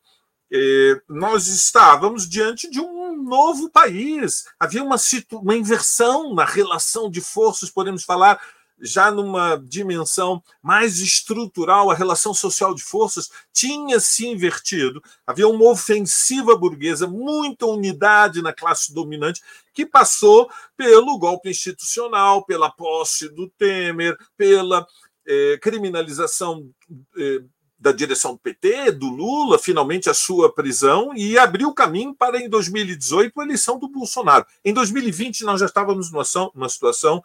[1.08, 4.44] nós estávamos diante de um novo país.
[4.58, 4.96] Havia uma,
[5.32, 8.40] uma inversão na relação de forças, podemos falar,
[8.80, 15.02] já numa dimensão mais estrutural, a relação social de forças tinha se invertido.
[15.26, 22.70] Havia uma ofensiva burguesa, muita unidade na classe dominante, que passou pelo golpe institucional, pela
[22.70, 24.86] posse do Temer, pela
[25.26, 26.68] eh, criminalização
[27.16, 27.42] eh,
[27.84, 32.48] da direção do PT, do Lula, finalmente a sua prisão, e abriu caminho para, em
[32.48, 34.46] 2018, a eleição do Bolsonaro.
[34.64, 37.22] Em 2020, nós já estávamos numa, numa situação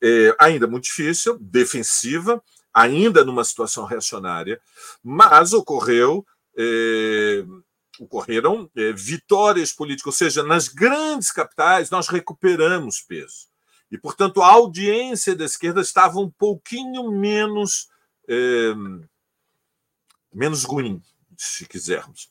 [0.00, 2.40] é, ainda muito difícil, defensiva,
[2.72, 4.60] ainda numa situação reacionária,
[5.02, 6.24] mas ocorreu.
[6.56, 7.44] É,
[7.98, 13.48] ocorreram é, vitórias políticas, ou seja, nas grandes capitais nós recuperamos peso.
[13.90, 17.88] E, portanto, a audiência da esquerda estava um pouquinho menos,
[20.32, 21.02] menos ruim,
[21.36, 22.28] se quisermos.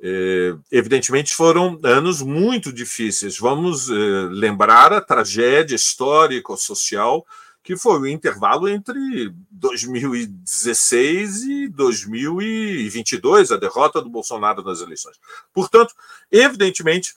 [0.00, 3.38] É, evidentemente foram anos muito difíceis.
[3.38, 3.94] Vamos é,
[4.30, 7.26] lembrar a tragédia histórica social
[7.66, 15.16] que foi o intervalo entre 2016 e 2022, a derrota do Bolsonaro nas eleições.
[15.52, 15.92] Portanto,
[16.30, 17.12] evidentemente,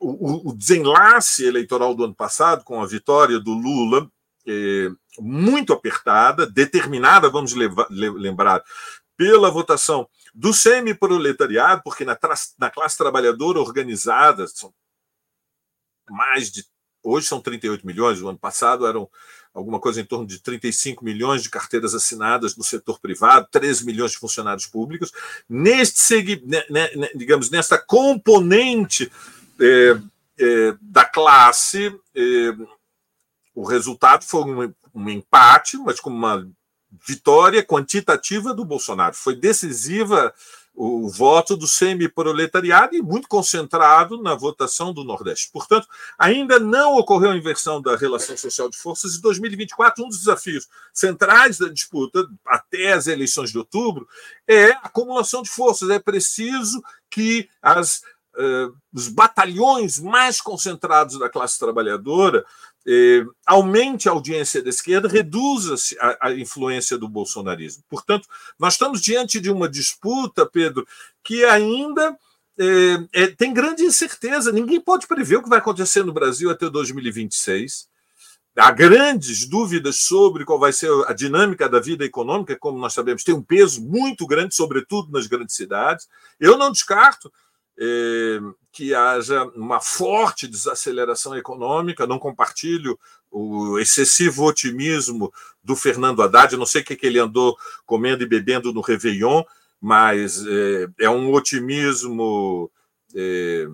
[0.00, 4.10] o desenlace eleitoral do ano passado, com a vitória do Lula,
[4.46, 7.54] é, muito apertada, determinada, vamos
[7.90, 8.62] lembrar,
[9.16, 12.18] pela votação do semi-proletariado, porque na,
[12.58, 14.72] na classe trabalhadora organizada são
[16.08, 16.64] mais de.
[17.02, 19.08] Hoje são 38 milhões, no ano passado eram
[19.54, 24.12] alguma coisa em torno de 35 milhões de carteiras assinadas no setor privado, 13 milhões
[24.12, 25.10] de funcionários públicos.
[25.48, 29.10] Neste, né, né, digamos, nesta componente
[29.58, 30.00] é,
[30.38, 32.54] é, da classe, é,
[33.54, 34.44] o resultado foi
[34.94, 36.48] um empate, mas com uma
[37.06, 39.14] vitória quantitativa do Bolsonaro.
[39.14, 40.34] Foi decisiva
[40.74, 45.50] o voto do semi-proletariado e muito concentrado na votação do Nordeste.
[45.52, 45.86] Portanto,
[46.18, 49.16] ainda não ocorreu a inversão da relação social de forças.
[49.16, 54.08] Em 2024, um dos desafios centrais da disputa, até as eleições de outubro,
[54.46, 55.90] é a acumulação de forças.
[55.90, 57.98] É preciso que as,
[58.36, 62.44] uh, os batalhões mais concentrados da classe trabalhadora
[62.86, 67.84] eh, aumente a audiência da esquerda, reduza a, a, influência do bolsonarismo.
[67.88, 70.86] Portanto, nós estamos diante de uma disputa, Pedro,
[71.22, 72.16] que ainda
[72.58, 74.52] eh, é, tem grande incerteza.
[74.52, 77.88] Ninguém pode prever o que vai acontecer no Brasil até 2026.
[78.56, 83.22] Há grandes dúvidas sobre qual vai ser a dinâmica da vida econômica, como nós sabemos,
[83.22, 86.08] tem um peso muito grande, sobretudo nas grandes cidades.
[86.38, 87.32] Eu não descarto
[88.72, 92.06] que haja uma forte desaceleração econômica.
[92.06, 92.98] Não compartilho
[93.30, 96.56] o excessivo otimismo do Fernando Haddad.
[96.56, 99.42] não sei o que, ele andou comendo e bebendo no Réveillon,
[99.80, 102.70] mas é, é um otimismo.
[103.14, 103.66] É,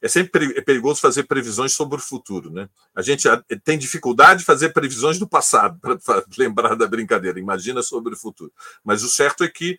[0.00, 2.50] é sempre é perigoso fazer previsões sobre o futuro.
[2.50, 2.68] Né?
[2.94, 3.26] A gente
[3.64, 8.52] tem dificuldade de fazer previsões do passado, para lembrar da brincadeira, imagina sobre o futuro.
[8.84, 9.78] Mas o certo é que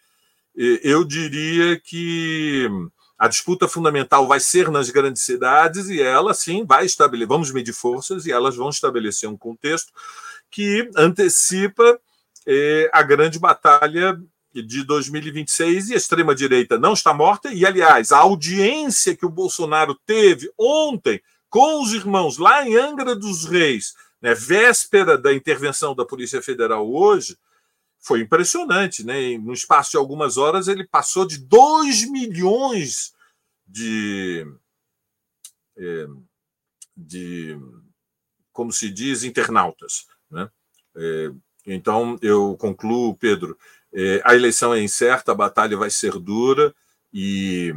[0.83, 2.69] eu diria que
[3.17, 7.27] a disputa fundamental vai ser nas grandes cidades e ela, sim, vai estabelecer.
[7.27, 9.91] Vamos medir forças e elas vão estabelecer um contexto
[10.51, 11.99] que antecipa
[12.45, 14.19] eh, a grande batalha
[14.53, 17.53] de 2026 e a extrema-direita não está morta.
[17.53, 23.15] E, aliás, a audiência que o Bolsonaro teve ontem com os irmãos lá em Angra
[23.15, 27.37] dos Reis, né, véspera da intervenção da Polícia Federal hoje,
[27.99, 29.37] foi impressionante, né?
[29.37, 33.13] No espaço de algumas horas, ele passou de 2 milhões
[33.67, 34.47] de,
[35.77, 36.07] é,
[36.95, 37.59] de
[38.51, 40.07] como se diz, internautas.
[40.29, 40.49] Né?
[40.95, 41.31] É,
[41.65, 43.57] então, eu concluo, Pedro,
[43.93, 46.73] é, a eleição é incerta, a batalha vai ser dura
[47.13, 47.73] e,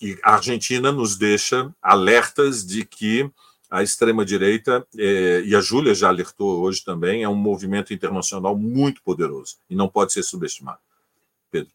[0.00, 3.30] e a Argentina nos deixa alertas de que
[3.70, 9.02] a extrema-direita, é, e a Júlia já alertou hoje também, é um movimento internacional muito
[9.02, 10.80] poderoso e não pode ser subestimado.
[11.50, 11.72] Pedro.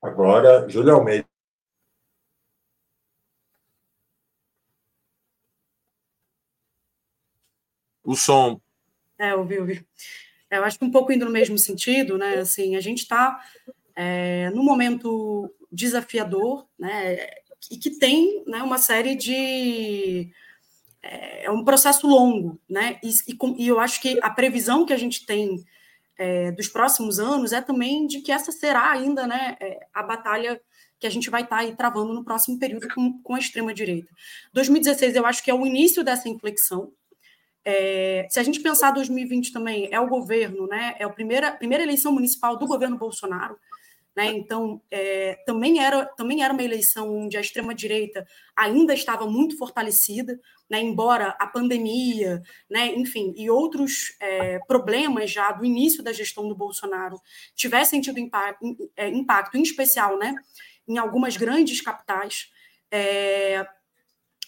[0.00, 1.26] Agora, Júlia Almeida.
[8.04, 8.60] O som.
[9.18, 9.86] É, ouvi, ouvi.
[10.50, 12.34] É, eu acho que um pouco indo no mesmo sentido, né?
[12.36, 13.40] Assim, a gente está
[13.96, 17.16] é, num momento desafiador, né?
[17.70, 20.30] E que tem né, uma série de
[21.02, 22.98] é, é um processo longo, né?
[23.02, 25.64] E, e, e, eu acho que a previsão que a gente tem
[26.16, 30.60] é, dos próximos anos é também de que essa será ainda, né, é, a batalha
[30.98, 34.08] que a gente vai estar tá aí travando no próximo período com, com a extrema-direita.
[34.52, 36.92] 2016, eu acho que é o início dessa inflexão.
[37.64, 40.94] É, se a gente pensar 2020 também, é o governo, né?
[40.98, 43.58] É a primeira, primeira eleição municipal do governo Bolsonaro.
[44.16, 44.26] Né?
[44.32, 50.38] Então, é, também, era, também era uma eleição onde a extrema-direita ainda estava muito fortalecida,
[50.70, 50.80] né?
[50.80, 52.40] embora a pandemia,
[52.70, 52.94] né?
[52.94, 57.20] enfim, e outros é, problemas já do início da gestão do Bolsonaro
[57.56, 58.64] tivessem tido impacto,
[58.96, 60.34] é, impacto em especial né?
[60.86, 62.48] em algumas grandes capitais.
[62.90, 63.66] É,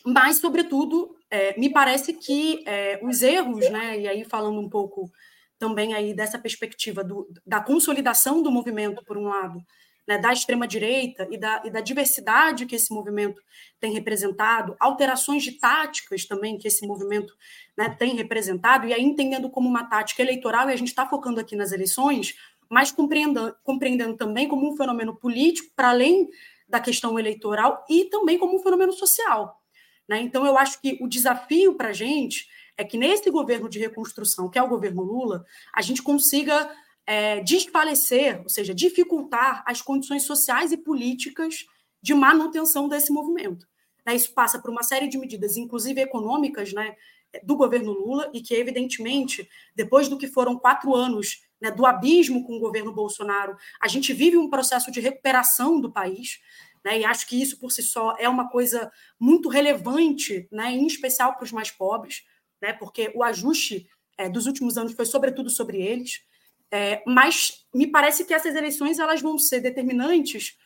[0.05, 3.99] mas, sobretudo, é, me parece que é, os erros, né?
[3.99, 5.11] e aí falando um pouco
[5.59, 9.61] também aí dessa perspectiva do, da consolidação do movimento, por um lado,
[10.07, 13.43] né, da extrema-direita e da, e da diversidade que esse movimento
[13.81, 17.35] tem representado, alterações de táticas também que esse movimento
[17.77, 21.41] né, tem representado, e aí entendendo como uma tática eleitoral, e a gente está focando
[21.41, 22.35] aqui nas eleições,
[22.71, 26.29] mas compreendendo, compreendendo também como um fenômeno político, para além
[26.69, 29.61] da questão eleitoral, e também como um fenômeno social.
[30.09, 30.21] Né?
[30.21, 32.47] Então, eu acho que o desafio para a gente
[32.77, 36.71] é que nesse governo de reconstrução, que é o governo Lula, a gente consiga
[37.07, 41.65] é, desfalecer, ou seja, dificultar as condições sociais e políticas
[42.03, 43.67] de manutenção desse movimento.
[44.05, 46.95] Né, isso passa por uma série de medidas, inclusive econômicas, né,
[47.43, 52.45] do governo Lula, e que, evidentemente, depois do que foram quatro anos né, do abismo
[52.45, 56.41] com o governo Bolsonaro, a gente vive um processo de recuperação do país.
[56.85, 60.87] Né, e acho que isso, por si só, é uma coisa muito relevante, né, em
[60.87, 62.23] especial para os mais pobres
[62.61, 63.89] né, porque o ajuste
[64.19, 66.23] é, dos últimos anos foi sobretudo sobre eles.
[66.71, 70.57] É, mas me parece que essas eleições elas vão ser determinantes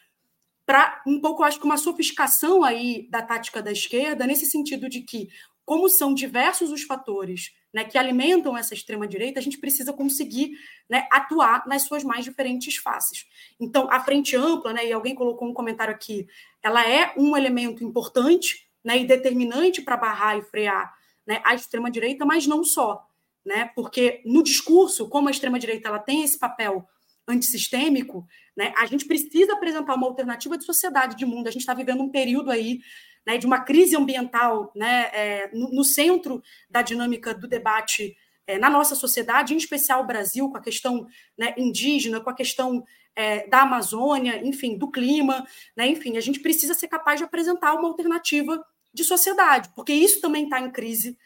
[0.64, 5.00] para um pouco, acho que uma sofisticação aí da tática da esquerda, nesse sentido de
[5.00, 5.28] que,
[5.64, 10.52] como são diversos os fatores né, que alimentam essa extrema-direita, a gente precisa conseguir
[10.88, 13.26] né, atuar nas suas mais diferentes faces.
[13.58, 16.26] Então, a frente ampla, né, e alguém colocou um comentário aqui,
[16.62, 20.94] ela é um elemento importante né, e determinante para barrar e frear
[21.26, 23.06] né, a extrema-direita, mas não só.
[23.44, 23.70] Né?
[23.74, 26.86] Porque no discurso, como a extrema-direita ela tem esse papel
[27.26, 31.46] antissistêmico, né, a gente precisa apresentar uma alternativa de sociedade, de mundo.
[31.46, 32.80] A gente está vivendo um período aí
[33.26, 38.16] né, de uma crise ambiental né, é, no, no, centro da dinâmica do debate
[38.46, 41.06] é, na nossa sociedade, em especial o Brasil, com a questão
[41.38, 45.46] né, indígena, com a questão é, da Amazônia, enfim, do clima,
[45.76, 50.20] né, enfim, a gente precisa ser capaz de apresentar uma alternativa de sociedade, porque isso
[50.20, 51.16] também está em crise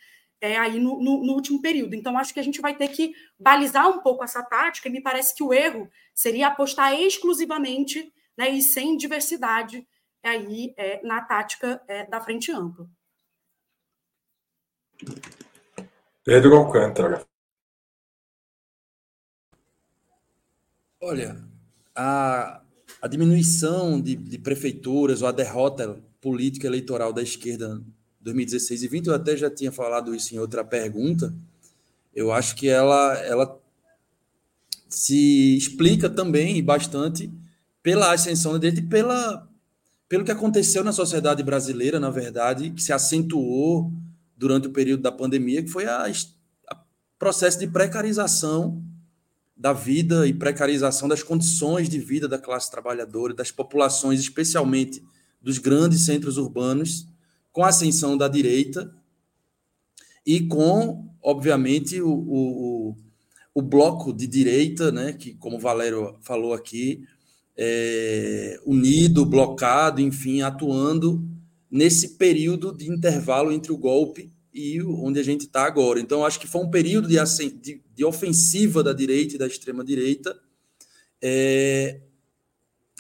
[0.40, 1.94] é, aí no, no, no, último período.
[1.94, 5.00] Então, acho que a gente vai ter que balizar um pouco essa tática, e me
[5.00, 9.86] parece que o erro seria apostar exclusivamente né, e sem diversidade
[10.22, 12.86] aí é, na tática é, da frente ampla.
[16.24, 17.26] Pedro Alcântara.
[21.00, 21.36] Olha,
[21.94, 22.62] a,
[23.00, 27.82] a diminuição de, de prefeituras ou a derrota política eleitoral da esquerda
[28.22, 31.34] 2016 e 20, eu até já tinha falado isso em outra pergunta.
[32.14, 33.60] Eu acho que ela, ela
[34.88, 37.30] se explica também bastante
[37.82, 39.46] pela ascensão da direita e pela,
[40.08, 43.92] pelo que aconteceu na sociedade brasileira, na verdade, que se acentuou
[44.34, 46.10] durante o período da pandemia, que foi a
[47.18, 48.82] processo de precarização
[49.54, 55.04] da vida e precarização das condições de vida da classe trabalhadora, das populações, especialmente
[55.44, 57.06] dos grandes centros urbanos,
[57.52, 58.92] com a ascensão da direita
[60.26, 62.96] e com, obviamente, o, o,
[63.54, 67.04] o bloco de direita, né, que, como o Valério falou aqui,
[67.56, 71.22] é, unido, blocado, enfim, atuando
[71.70, 76.00] nesse período de intervalo entre o golpe e onde a gente está agora.
[76.00, 77.16] Então, acho que foi um período de,
[77.60, 80.34] de, de ofensiva da direita e da extrema-direita,
[81.20, 82.00] é,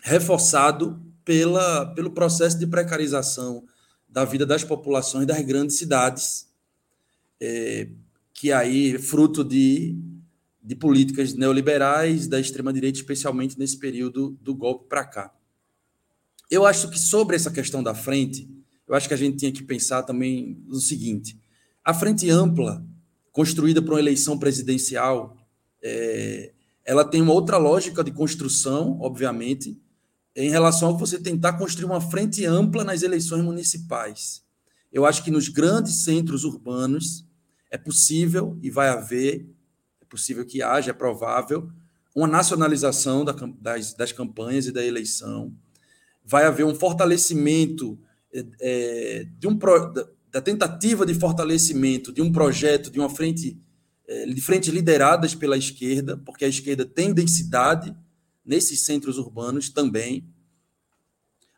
[0.02, 3.64] reforçado pela, pelo processo de precarização
[4.08, 6.48] da vida das populações das grandes cidades,
[7.40, 7.88] é,
[8.32, 9.98] que aí fruto de,
[10.62, 15.34] de políticas neoliberais da extrema-direita, especialmente nesse período do golpe para cá.
[16.50, 18.48] Eu acho que sobre essa questão da frente,
[18.86, 21.38] eu acho que a gente tinha que pensar também no seguinte:
[21.82, 22.86] a frente ampla,
[23.32, 25.36] construída para uma eleição presidencial,
[25.82, 26.52] é,
[26.84, 29.80] ela tem uma outra lógica de construção, obviamente,
[30.36, 34.42] em relação a você tentar construir uma frente ampla nas eleições municipais.
[34.92, 37.24] Eu acho que nos grandes centros urbanos
[37.70, 39.46] é possível e vai haver,
[40.00, 41.70] é possível que haja, é provável,
[42.14, 43.24] uma nacionalização
[43.60, 45.52] das, das campanhas e da eleição.
[46.24, 47.98] Vai haver um fortalecimento
[48.60, 49.58] é, de um,
[50.30, 53.60] da tentativa de fortalecimento de um projeto, de uma frente,
[54.06, 57.94] é, de frentes lideradas pela esquerda, porque a esquerda tem densidade
[58.44, 60.28] nesses centros urbanos também.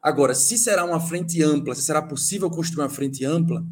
[0.00, 3.64] Agora, se será uma frente ampla, se será possível construir uma frente ampla,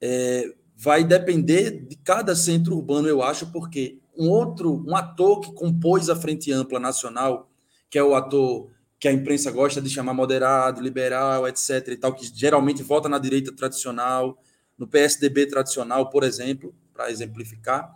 [0.00, 5.52] é, vai depender de cada centro urbano, eu acho, porque um outro, um ator que
[5.52, 7.50] compôs a Frente Ampla Nacional,
[7.90, 11.88] que é o ator que a imprensa gosta de chamar moderado, liberal, etc.
[11.88, 14.38] e tal, que geralmente vota na direita tradicional,
[14.78, 17.94] no PSDB tradicional, por exemplo, para exemplificar,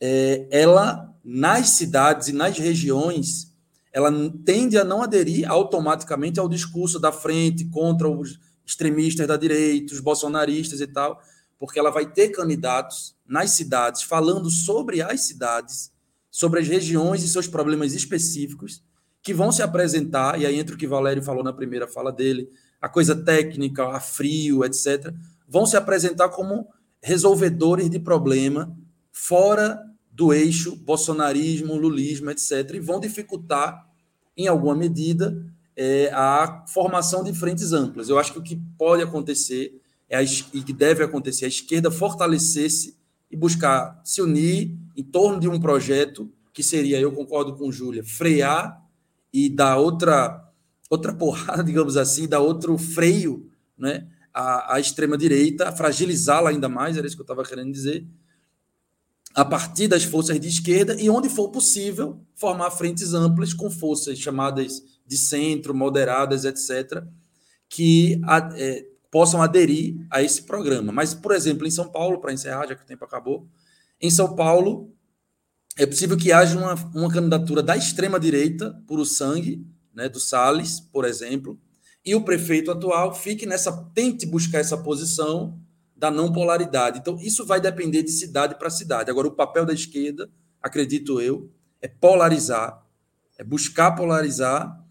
[0.00, 3.49] é, ela, nas cidades e nas regiões,
[3.92, 4.10] ela
[4.44, 10.00] tende a não aderir automaticamente ao discurso da frente contra os extremistas da direita, os
[10.00, 11.20] bolsonaristas e tal,
[11.58, 15.92] porque ela vai ter candidatos nas cidades falando sobre as cidades,
[16.30, 18.82] sobre as regiões e seus problemas específicos,
[19.22, 22.48] que vão se apresentar, e aí entra o que Valério falou na primeira fala dele,
[22.80, 25.12] a coisa técnica, a frio, etc.,
[25.46, 26.68] vão se apresentar como
[27.02, 28.74] resolvedores de problema
[29.12, 29.89] fora
[30.20, 33.88] do eixo bolsonarismo, lulismo, etc., e vão dificultar,
[34.36, 35.42] em alguma medida,
[35.74, 38.10] é, a formação de frentes amplas.
[38.10, 41.90] Eu acho que o que pode acontecer é a, e que deve acontecer, a esquerda
[41.90, 42.98] fortalecer-se
[43.30, 48.04] e buscar se unir em torno de um projeto que seria, eu concordo com Júlia,
[48.04, 48.78] frear
[49.32, 50.46] e dar outra
[50.90, 53.48] outra porrada, digamos assim, dar outro freio
[53.78, 58.06] né, à, à extrema-direita, fragilizá-la ainda mais, era isso que eu estava querendo dizer,
[59.34, 64.18] a partir das forças de esquerda e, onde for possível, formar frentes amplas com forças
[64.18, 67.02] chamadas de centro, moderadas, etc.,
[67.68, 68.20] que
[68.56, 70.92] é, possam aderir a esse programa.
[70.92, 73.48] Mas, por exemplo, em São Paulo, para encerrar, já que o tempo acabou,
[74.00, 74.92] em São Paulo
[75.76, 79.64] é possível que haja uma, uma candidatura da extrema-direita, por o sangue,
[79.94, 81.58] né, do Salles, por exemplo,
[82.04, 85.60] e o prefeito atual fique nessa, tente buscar essa posição
[86.00, 86.98] da não polaridade.
[86.98, 89.10] Então, isso vai depender de cidade para cidade.
[89.10, 90.30] Agora, o papel da esquerda,
[90.62, 91.50] acredito eu,
[91.82, 92.82] é polarizar,
[93.38, 94.82] é buscar polarizar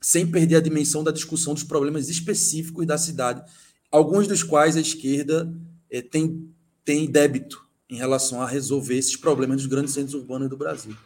[0.00, 3.48] sem perder a dimensão da discussão dos problemas específicos da cidade,
[3.92, 5.54] alguns dos quais a esquerda
[5.88, 6.52] é, tem,
[6.84, 10.96] tem débito em relação a resolver esses problemas dos grandes centros urbanos do Brasil.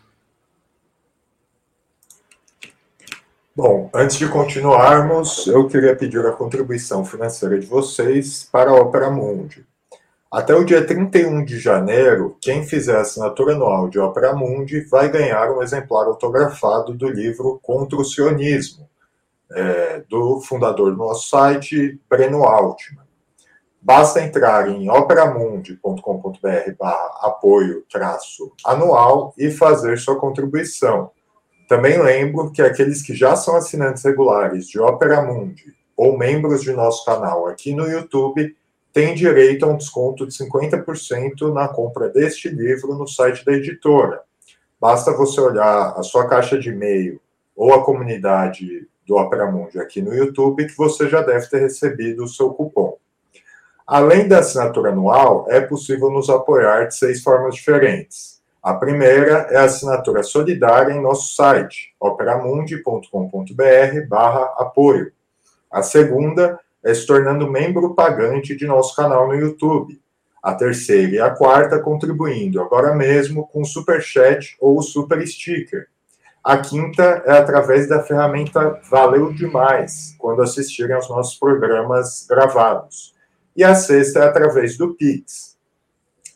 [3.57, 9.11] Bom, antes de continuarmos, eu queria pedir a contribuição financeira de vocês para a Opera
[9.11, 9.67] Mundi.
[10.31, 15.51] Até o dia 31 de janeiro, quem fizer assinatura anual de Opera Mundi vai ganhar
[15.51, 18.87] um exemplar autografado do livro Contra o Sionismo,
[19.51, 23.07] é, do fundador do nosso site, Breno Altman.
[23.81, 27.87] Basta entrar em operamundi.com.br barra apoio
[28.67, 31.11] anual e fazer sua contribuição.
[31.69, 36.73] Também lembro que aqueles que já são assinantes regulares de Opera Mundi ou membros de
[36.73, 38.55] nosso canal aqui no YouTube
[38.93, 44.23] têm direito a um desconto de 50% na compra deste livro no site da editora.
[44.81, 47.21] Basta você olhar a sua caixa de e-mail
[47.55, 52.25] ou a comunidade do Opera Mundi aqui no YouTube que você já deve ter recebido
[52.25, 52.97] o seu cupom.
[53.87, 58.36] Além da assinatura anual, é possível nos apoiar de seis formas diferentes.
[58.67, 65.13] A primeira é a assinatura solidária em nosso site, operamundi.com.br barra apoio.
[65.71, 70.03] A segunda é se tornando membro pagante de nosso canal no YouTube.
[70.43, 75.25] A terceira e a quarta contribuindo agora mesmo com o Super Chat ou o Super
[75.25, 75.87] Sticker.
[76.43, 83.15] A quinta é através da ferramenta Valeu Demais, quando assistirem aos nossos programas gravados.
[83.55, 85.56] E a sexta é através do Pix.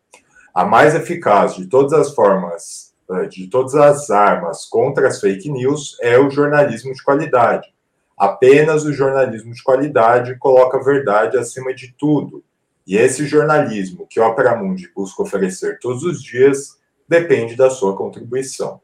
[0.54, 5.50] A mais eficaz de todas as formas, eh, de todas as armas contra as fake
[5.50, 7.68] news é o jornalismo de qualidade.
[8.16, 12.42] Apenas o jornalismo de qualidade coloca a verdade acima de tudo.
[12.86, 17.94] E esse jornalismo que o Opera Mundi busca oferecer todos os dias depende da sua
[17.94, 18.80] contribuição.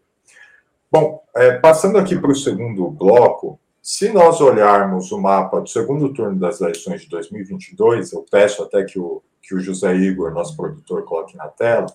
[0.92, 6.12] Bom, é, passando aqui para o segundo bloco, se nós olharmos o mapa do segundo
[6.12, 10.56] turno das eleições de 2022, eu peço até que o, que o José Igor, nosso
[10.56, 11.86] produtor, coloque na tela,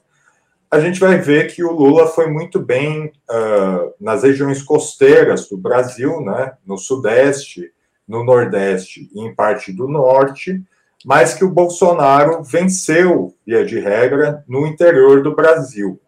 [0.72, 5.58] a gente vai ver que o Lula foi muito bem uh, nas regiões costeiras do
[5.58, 7.72] Brasil, né, no Sudeste,
[8.08, 10.64] no Nordeste e em parte do Norte,
[11.04, 16.00] mas que o Bolsonaro venceu, via de regra, no interior do Brasil.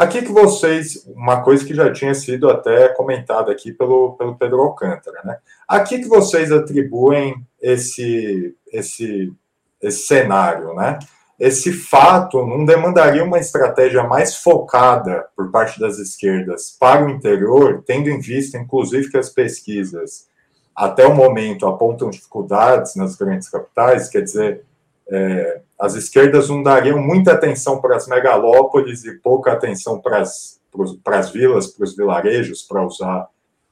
[0.00, 4.62] Aqui que vocês, uma coisa que já tinha sido até comentada aqui pelo, pelo Pedro
[4.62, 5.36] Alcântara, né?
[5.68, 9.30] Aqui que vocês atribuem esse, esse,
[9.78, 10.98] esse cenário, né?
[11.38, 17.82] esse fato não demandaria uma estratégia mais focada por parte das esquerdas para o interior,
[17.86, 20.30] tendo em vista, inclusive, que as pesquisas
[20.74, 24.64] até o momento apontam dificuldades nas grandes capitais, quer dizer,
[25.10, 30.60] é, as esquerdas não dariam muita atenção para as megalópolis e pouca atenção para as,
[31.02, 33.28] para as vilas, para os vilarejos, para usar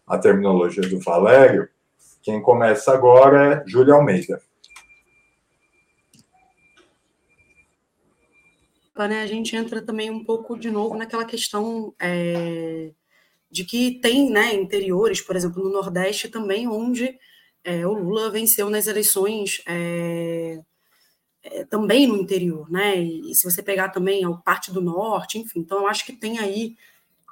[0.06, 1.68] a terminologia do Valério.
[2.22, 4.42] Quem começa agora é Júlia Almeida.
[8.96, 12.90] né, a gente entra também um pouco de novo naquela questão é,
[13.48, 17.16] de que tem né, interiores, por exemplo, no Nordeste também, onde
[17.62, 20.58] é, o Lula venceu nas eleições é,
[21.42, 23.00] é também no interior, né?
[23.00, 26.12] E, e, se você pegar também a parte do Norte, enfim, então eu acho que
[26.12, 26.76] tem aí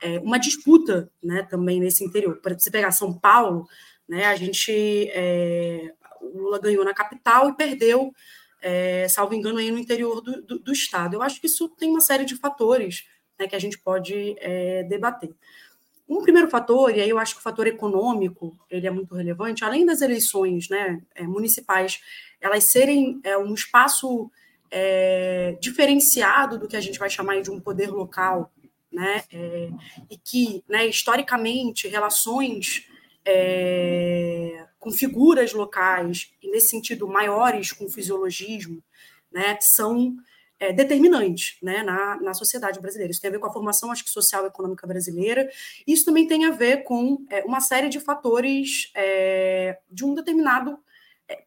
[0.02, 2.36] é, uma disputa né, também nesse interior.
[2.36, 3.66] Para você pegar São Paulo,
[4.08, 4.72] né, a gente
[5.10, 8.12] é, o Lula ganhou na capital e perdeu
[8.60, 11.14] é, salvo engano, aí no interior do, do, do, Estado.
[11.14, 13.04] Eu acho que isso tem uma série de fatores
[13.38, 15.30] né, que a gente pode é, debater.
[16.08, 19.64] Um primeiro fator, e aí eu acho que o fator econômico ele é muito relevante,
[19.64, 22.00] além das eleições né, é, municipais,
[22.40, 24.30] elas serem é, um espaço
[24.70, 28.52] é, diferenciado do que a gente vai chamar de um poder local,
[28.92, 29.70] né, é,
[30.10, 32.88] e que, né, historicamente, relações
[33.24, 38.82] é, com figuras locais, e nesse sentido maiores com fisiologismo,
[39.30, 40.16] né, são
[40.58, 43.10] é, determinantes né, na, na sociedade brasileira.
[43.10, 45.48] Isso tem a ver com a formação, acho que, social e econômica brasileira.
[45.86, 50.78] Isso também tem a ver com é, uma série de fatores é, de um determinado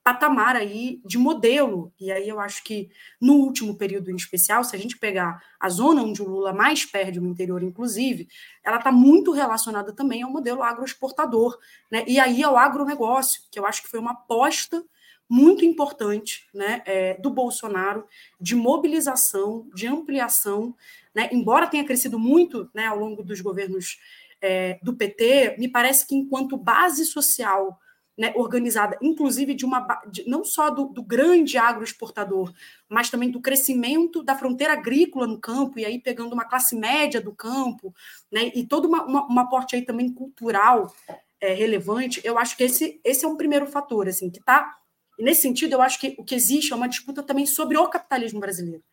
[0.03, 1.93] patamar aí de modelo.
[1.99, 5.69] E aí eu acho que no último período em especial, se a gente pegar a
[5.69, 8.27] zona onde o Lula mais perde no interior, inclusive,
[8.63, 11.57] ela está muito relacionada também ao modelo agroexportador,
[11.91, 12.03] né?
[12.07, 14.83] E aí ao agronegócio, que eu acho que foi uma aposta
[15.29, 18.03] muito importante né, é, do Bolsonaro
[18.41, 20.75] de mobilização, de ampliação,
[21.13, 23.99] né, embora tenha crescido muito né, ao longo dos governos
[24.41, 27.79] é, do PT, me parece que enquanto base social
[28.19, 32.53] né, organizada, inclusive de uma de, não só do, do, grande agroexportador,
[32.89, 37.21] mas também do crescimento da fronteira agrícola no campo, e aí pegando uma classe média
[37.21, 37.95] do campo,
[38.29, 40.93] né, e todo uma, uma, uma aporte aí também cultural
[41.39, 44.77] é, relevante, eu acho que esse, esse é um primeiro fator, assim, que está.
[45.17, 48.41] Nesse sentido, eu acho que o que existe é uma disputa também sobre o capitalismo
[48.41, 48.83] brasileiro,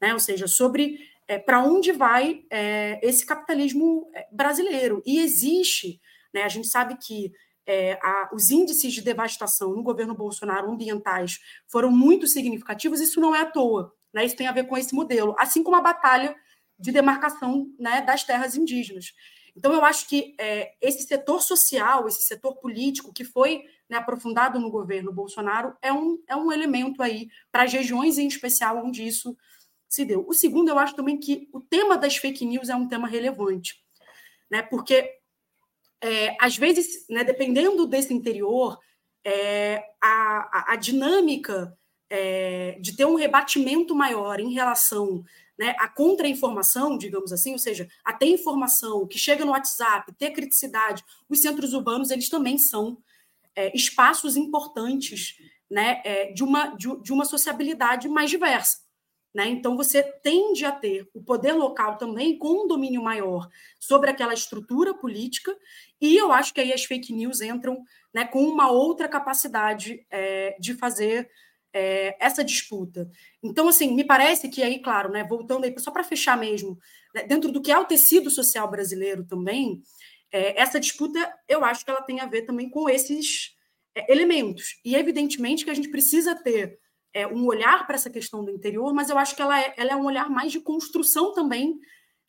[0.00, 0.96] né, ou seja, sobre
[1.26, 5.02] é, para onde vai é, esse capitalismo é, brasileiro.
[5.04, 6.00] E existe,
[6.32, 7.32] né, a gente sabe que
[7.66, 11.38] é, a, os índices de devastação no governo Bolsonaro ambientais
[11.68, 13.94] foram muito significativos, isso não é à toa.
[14.12, 14.24] Né?
[14.24, 16.34] Isso tem a ver com esse modelo, assim como a batalha
[16.78, 19.12] de demarcação né, das terras indígenas.
[19.54, 24.58] Então, eu acho que é, esse setor social, esse setor político que foi né, aprofundado
[24.58, 29.06] no governo Bolsonaro é um, é um elemento aí para as regiões em especial onde
[29.06, 29.36] isso
[29.88, 30.24] se deu.
[30.26, 33.84] O segundo, eu acho também que o tema das fake news é um tema relevante,
[34.50, 35.19] né, porque
[36.02, 38.78] é, às vezes, né, dependendo desse interior,
[39.24, 41.76] é, a, a, a, dinâmica
[42.08, 45.22] é, de ter um rebatimento maior em relação
[45.58, 50.30] né, à contra-informação, digamos assim, ou seja, a ter informação que chega no WhatsApp, ter
[50.30, 52.96] criticidade, os centros urbanos eles também são
[53.54, 55.36] é, espaços importantes
[55.70, 58.78] né, é, de, uma, de, de uma sociabilidade mais diversa.
[59.32, 59.48] Né?
[59.48, 64.34] Então, você tende a ter o poder local também com um domínio maior sobre aquela
[64.34, 65.56] estrutura política,
[66.00, 70.56] e eu acho que aí as fake news entram né, com uma outra capacidade é,
[70.58, 71.30] de fazer
[71.72, 73.08] é, essa disputa.
[73.42, 76.78] Então, assim, me parece que aí, claro, né, voltando aí, só para fechar mesmo,
[77.14, 79.80] né, dentro do que é o tecido social brasileiro também,
[80.32, 83.54] é, essa disputa eu acho que ela tem a ver também com esses
[83.94, 84.80] é, elementos.
[84.84, 86.78] E evidentemente que a gente precisa ter
[87.12, 89.92] é, um olhar para essa questão do interior, mas eu acho que ela é, ela
[89.92, 91.78] é um olhar mais de construção também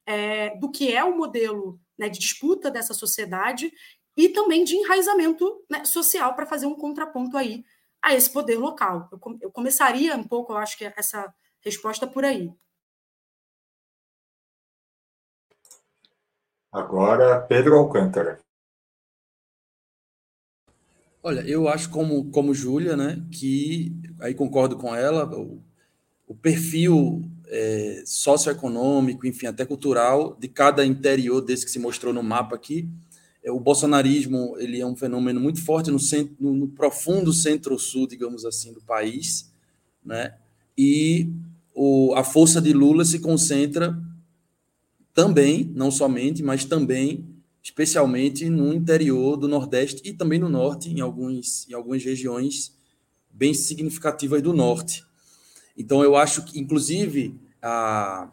[0.06, 3.72] é, do que é o modelo né, de disputa dessa sociedade
[4.18, 7.64] e também de enraizamento né, social para fazer um contraponto aí
[8.02, 9.08] a esse poder local.
[9.12, 12.52] Eu, eu começaria um pouco, eu acho que essa resposta por aí.
[16.72, 18.40] Agora, Pedro Alcântara.
[21.24, 25.62] Olha, eu acho como, como Júlia, né, que aí concordo com ela, o,
[26.28, 32.24] o perfil é, socioeconômico, enfim, até cultural de cada interior desse que se mostrou no
[32.24, 32.90] mapa aqui.
[33.44, 38.08] É, o bolsonarismo ele é um fenômeno muito forte no, centro, no, no profundo centro-sul,
[38.08, 39.52] digamos assim, do país,
[40.04, 40.34] né?
[40.76, 41.30] E
[41.76, 43.96] o, a força de Lula se concentra
[45.14, 47.31] também, não somente, mas também
[47.62, 52.76] especialmente no interior do Nordeste e também no Norte, em, alguns, em algumas regiões
[53.30, 55.04] bem significativas do Norte.
[55.78, 58.32] Então, eu acho que, inclusive, a,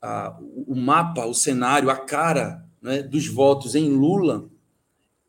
[0.00, 4.50] a, o mapa, o cenário, a cara né, dos votos em Lula,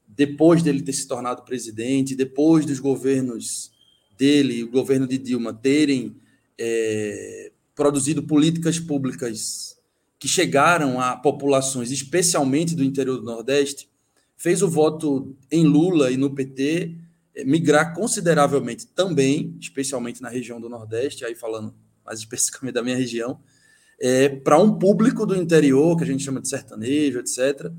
[0.07, 3.71] depois dele ter se tornado presidente, depois dos governos
[4.17, 6.15] dele, o governo de Dilma, terem
[6.57, 9.76] é, produzido políticas públicas
[10.19, 13.89] que chegaram a populações, especialmente do interior do Nordeste,
[14.35, 16.95] fez o voto em Lula e no PT
[17.35, 21.73] é, migrar consideravelmente também, especialmente na região do Nordeste, aí falando
[22.05, 23.39] mais especificamente da minha região,
[23.99, 27.71] é, para um público do interior, que a gente chama de sertanejo, etc.,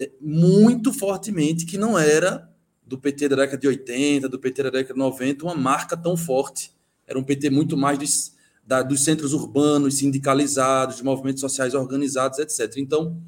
[0.00, 2.50] é, muito fortemente, que não era
[2.86, 6.16] do PT da década de 80, do PT da década de 90, uma marca tão
[6.16, 6.72] forte.
[7.06, 12.76] Era um PT muito mais da, dos centros urbanos, sindicalizados, de movimentos sociais organizados, etc.
[12.76, 13.20] Então,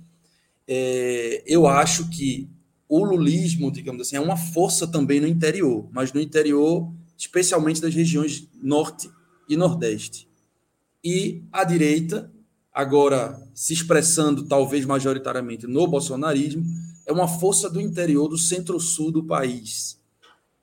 [0.67, 2.49] é, eu acho que
[2.89, 7.95] o lulismo, digamos assim, é uma força também no interior, mas no interior, especialmente das
[7.95, 9.11] regiões norte
[9.49, 10.29] e nordeste.
[11.03, 12.31] E a direita,
[12.73, 16.65] agora se expressando talvez majoritariamente no bolsonarismo,
[17.07, 20.01] é uma força do interior, do centro-sul do país.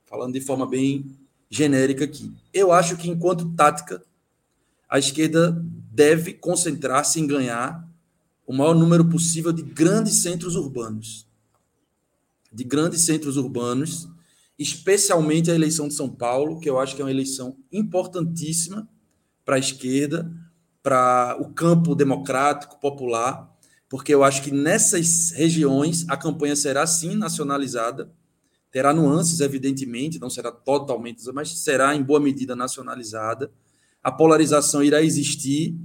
[0.06, 1.06] Falando de forma bem
[1.50, 2.32] genérica aqui.
[2.54, 4.04] Eu acho que, enquanto tática,
[4.92, 5.58] a esquerda
[5.90, 7.90] deve concentrar-se em ganhar
[8.46, 11.26] o maior número possível de grandes centros urbanos.
[12.52, 14.10] De grandes centros urbanos,
[14.60, 18.86] especialmente a eleição de São Paulo, que eu acho que é uma eleição importantíssima
[19.46, 20.30] para a esquerda,
[20.84, 23.50] para o campo democrático, popular,
[23.88, 28.12] porque eu acho que nessas regiões a campanha será sim nacionalizada,
[28.70, 33.50] terá nuances, evidentemente, não será totalmente, mas será em boa medida nacionalizada.
[34.04, 35.76] A polarização irá existir,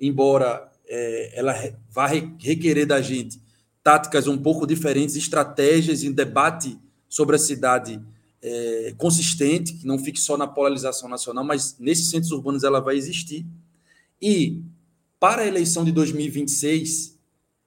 [0.00, 1.54] embora é, ela
[1.90, 3.40] vá requerer da gente
[3.82, 8.00] táticas um pouco diferentes, estratégias em debate sobre a cidade
[8.40, 12.96] é, consistente, que não fique só na polarização nacional, mas nesses centros urbanos ela vai
[12.96, 13.44] existir.
[14.20, 14.62] E
[15.18, 17.18] para a eleição de 2026,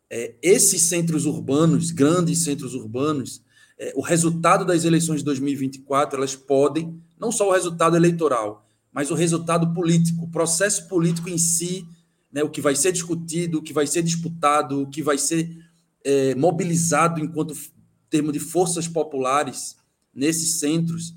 [0.09, 3.41] é, esses centros urbanos, grandes centros urbanos,
[3.77, 8.64] é, o resultado das eleições de 2024, elas podem, não só o resultado eleitoral,
[8.95, 11.85] mas o resultado político, o processo político em si,
[12.31, 15.53] né, o que vai ser discutido, o que vai ser disputado, o que vai ser
[16.01, 17.53] é, mobilizado enquanto
[18.09, 19.75] termo de forças populares
[20.13, 21.13] nesses centros,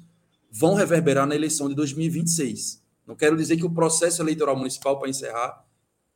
[0.50, 2.82] vão reverberar na eleição de 2026.
[3.06, 5.64] Não quero dizer que o processo eleitoral municipal, para encerrar,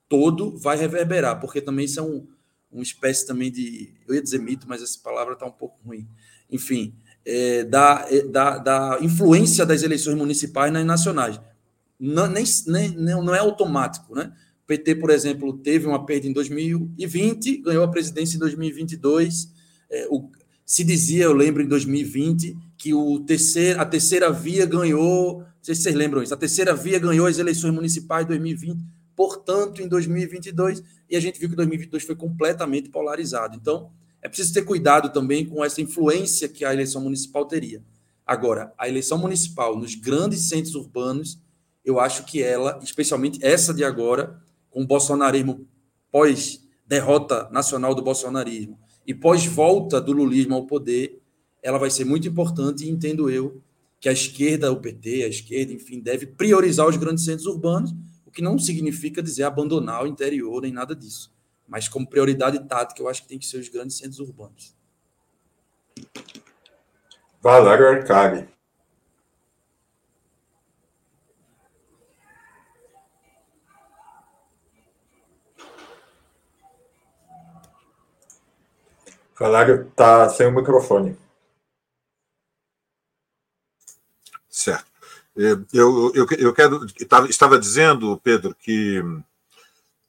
[0.09, 2.27] todo vai reverberar, porque também isso é um,
[2.73, 3.95] uma espécie também de.
[4.09, 6.09] Eu ia dizer mito, mas essa palavra está um pouco ruim.
[6.51, 6.93] Enfim,
[7.25, 11.41] é, da, é, da, da influência das eleições municipais nas nacionais.
[12.05, 14.15] Não, nem, nem, não é automático.
[14.15, 14.33] Né?
[14.65, 19.53] O PT, por exemplo, teve uma perda em 2020, ganhou a presidência em 2022.
[19.91, 20.29] É, o,
[20.67, 25.41] se dizia, eu lembro, em 2020, que o terceiro, a terceira via ganhou.
[25.41, 26.35] Não sei se vocês lembram isso.
[26.35, 31.39] A terceira via ganhou as eleições municipais de 2020 portanto, em 2022, e a gente
[31.39, 33.57] viu que 2022 foi completamente polarizado.
[33.57, 33.91] Então,
[34.21, 37.83] é preciso ter cuidado também com essa influência que a eleição municipal teria.
[38.27, 41.41] Agora, a eleição municipal nos grandes centros urbanos,
[41.85, 45.67] eu acho que ela, especialmente essa de agora, com o bolsonarismo
[46.11, 51.21] pós-derrota nacional do bolsonarismo e pós-volta do lulismo ao poder,
[51.63, 53.63] ela vai ser muito importante e entendo eu
[54.01, 57.95] que a esquerda, o PT, a esquerda, enfim, deve priorizar os grandes centros urbanos,
[58.27, 61.33] o que não significa dizer abandonar o interior nem nada disso.
[61.69, 64.75] Mas como prioridade tática, eu acho que tem que ser os grandes centros urbanos.
[67.41, 68.49] Valério Arcari.
[79.39, 81.17] Valério está sem o microfone.
[84.49, 84.91] Certo.
[85.37, 86.85] É, eu, eu, eu quero,
[87.31, 89.03] estava dizendo, Pedro, que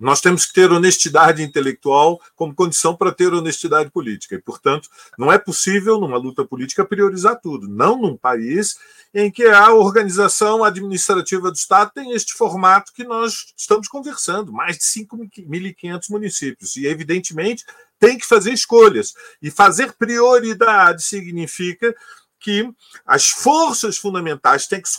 [0.04, 4.36] nós temos que ter honestidade intelectual como condição para ter honestidade política.
[4.36, 7.70] E, portanto, não é possível, numa luta política, priorizar tudo.
[7.70, 8.78] Não num país
[9.14, 14.78] em que a organização administrativa do Estado tem este formato que nós estamos conversando mais
[14.78, 16.76] de 5.500 municípios.
[16.76, 17.64] E, evidentemente,
[17.98, 19.14] tem que fazer escolhas.
[19.42, 21.96] E fazer prioridade significa
[22.42, 22.70] que
[23.06, 24.98] as forças fundamentais têm que se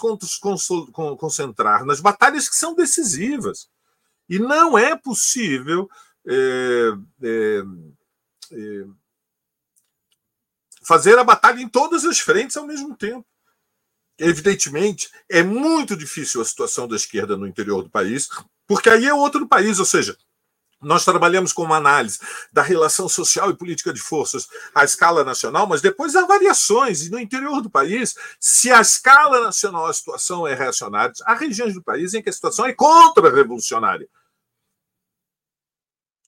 [1.18, 3.68] concentrar nas batalhas que são decisivas.
[4.28, 5.88] E não é possível
[6.26, 7.62] é, é,
[8.52, 8.86] é,
[10.82, 13.26] fazer a batalha em todas as frentes ao mesmo tempo.
[14.18, 18.28] Evidentemente, é muito difícil a situação da esquerda no interior do país,
[18.66, 20.16] porque aí é outro país, ou seja,
[20.84, 22.18] nós trabalhamos com uma análise
[22.52, 27.06] da relação social e política de forças à escala nacional, mas depois há variações.
[27.06, 31.74] E no interior do país, se a escala nacional a situação é reacionária, há regiões
[31.74, 34.08] do país em que a situação é contra-revolucionária.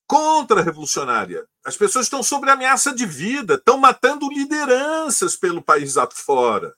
[0.07, 1.46] Contra-revolucionária.
[1.64, 6.74] As pessoas estão sob ameaça de vida, estão matando lideranças pelo país afora.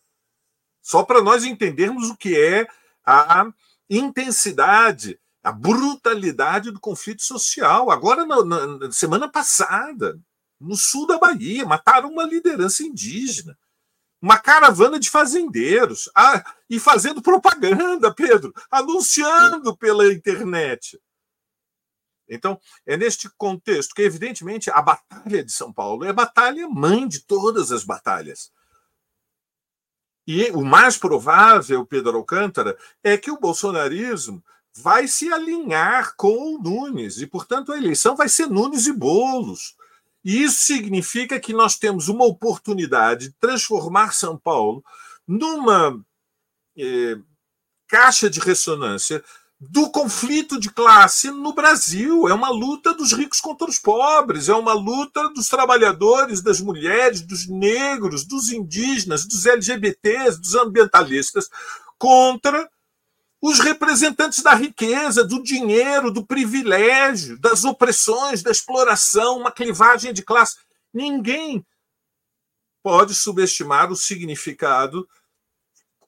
[0.83, 2.66] Só para nós entendermos o que é
[3.05, 3.47] a
[3.91, 7.91] intensidade a brutalidade do conflito social.
[7.91, 10.20] Agora, na, na, semana passada,
[10.61, 13.57] no sul da Bahia, mataram uma liderança indígena,
[14.20, 21.01] uma caravana de fazendeiros, ah, e fazendo propaganda, Pedro, anunciando pela internet.
[22.28, 27.09] Então, é neste contexto que, evidentemente, a Batalha de São Paulo é a batalha mãe
[27.09, 28.53] de todas as batalhas.
[30.26, 34.45] E o mais provável, Pedro Alcântara, é que o bolsonarismo
[34.83, 39.76] vai se alinhar com o Nunes, e, portanto, a eleição vai ser Nunes e Bolos.
[40.24, 44.85] E isso significa que nós temos uma oportunidade de transformar São Paulo
[45.26, 45.99] numa
[46.76, 47.16] eh,
[47.87, 49.22] caixa de ressonância
[49.61, 52.29] do conflito de classe no Brasil.
[52.29, 57.22] É uma luta dos ricos contra os pobres, é uma luta dos trabalhadores, das mulheres,
[57.22, 61.49] dos negros, dos indígenas, dos LGBTs, dos ambientalistas
[61.99, 62.68] contra
[63.41, 70.22] os representantes da riqueza, do dinheiro, do privilégio, das opressões, da exploração, uma clivagem de
[70.22, 70.57] classe.
[70.93, 71.64] Ninguém
[72.82, 75.09] pode subestimar o significado,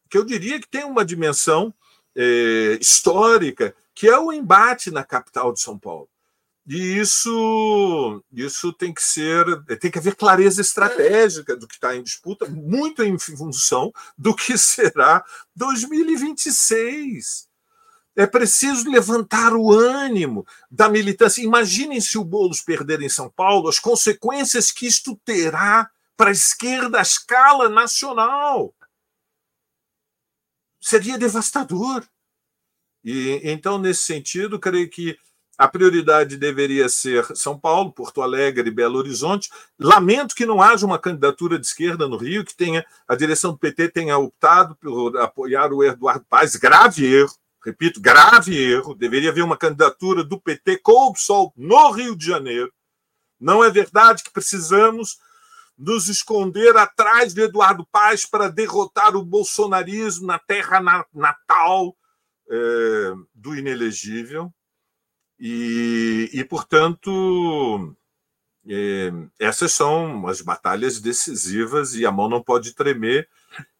[0.08, 1.72] que eu diria que tem uma dimensão
[2.16, 6.08] é, histórica, que é o embate na capital de São Paulo.
[6.72, 9.44] E isso, isso tem que ser,
[9.80, 14.54] tem que haver clareza estratégica do que está em disputa, muito em função do que
[14.56, 15.24] será
[15.56, 17.48] 2026.
[18.14, 21.42] É preciso levantar o ânimo da militância.
[21.42, 26.32] Imaginem se o Boulos perder em São Paulo, as consequências que isto terá para a
[26.32, 28.72] esquerda à escala nacional.
[30.80, 32.06] Seria devastador.
[33.02, 35.18] E então, nesse sentido, creio que
[35.60, 39.50] a prioridade deveria ser São Paulo, Porto Alegre e Belo Horizonte.
[39.78, 43.58] Lamento que não haja uma candidatura de esquerda no Rio, que tenha a direção do
[43.58, 46.56] PT tenha optado por apoiar o Eduardo Paz.
[46.56, 48.94] Grave erro, repito, grave erro.
[48.94, 52.72] Deveria haver uma candidatura do PT com o PSOL no Rio de Janeiro.
[53.38, 55.18] Não é verdade que precisamos
[55.76, 61.94] nos esconder atrás de Eduardo Paz para derrotar o bolsonarismo na terra natal
[62.50, 64.50] é, do inelegível
[65.40, 67.96] e, e portanto,
[68.68, 73.26] é, essas são as batalhas decisivas e a mão não pode tremer.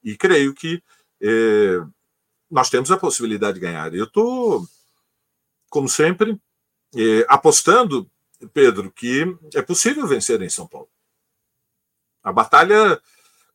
[0.03, 0.83] E creio que
[1.21, 1.77] é,
[2.51, 3.95] nós temos a possibilidade de ganhar.
[3.95, 4.67] Eu estou,
[5.69, 6.41] como sempre,
[6.97, 8.11] é, apostando,
[8.55, 10.89] Pedro, que é possível vencer em São Paulo.
[12.23, 12.99] A batalha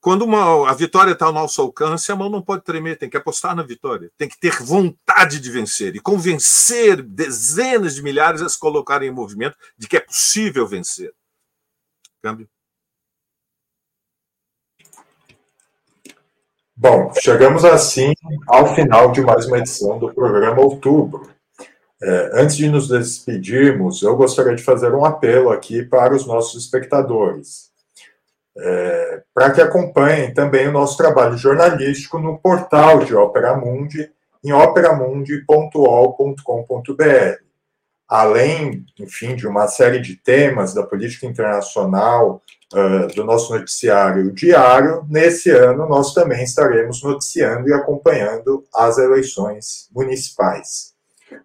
[0.05, 3.17] quando uma, a vitória está ao nosso alcance, a mão não pode tremer, tem que
[3.17, 8.47] apostar na vitória, tem que ter vontade de vencer e convencer dezenas de milhares a
[8.47, 11.11] se colocarem em movimento de que é possível vencer.
[12.21, 12.47] Câmbio.
[16.77, 18.13] Bom, chegamos assim
[18.47, 21.27] ao final de mais uma edição do programa Outubro.
[21.99, 26.63] É, antes de nos despedirmos, eu gostaria de fazer um apelo aqui para os nossos
[26.63, 27.73] espectadores
[28.57, 34.11] é, para que acompanhem também o nosso trabalho jornalístico no portal de Opera Mundi,
[34.43, 37.45] em operamundi.ol.com.br.
[38.07, 42.43] Além, enfim, de uma série de temas da política internacional,
[42.73, 49.89] uh, do nosso noticiário diário, nesse ano nós também estaremos noticiando e acompanhando as eleições
[49.93, 50.93] municipais.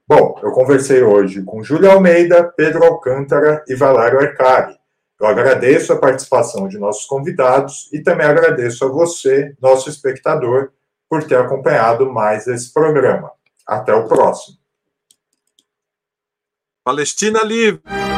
[0.07, 4.80] Bom, eu conversei hoje com Júlio Almeida, Pedro Alcântara e Valério Arcari
[5.21, 10.73] eu agradeço a participação de nossos convidados e também agradeço a você, nosso espectador,
[11.09, 13.31] por ter acompanhado mais esse programa.
[13.67, 14.57] Até o próximo.
[16.83, 18.10] Palestina Livre!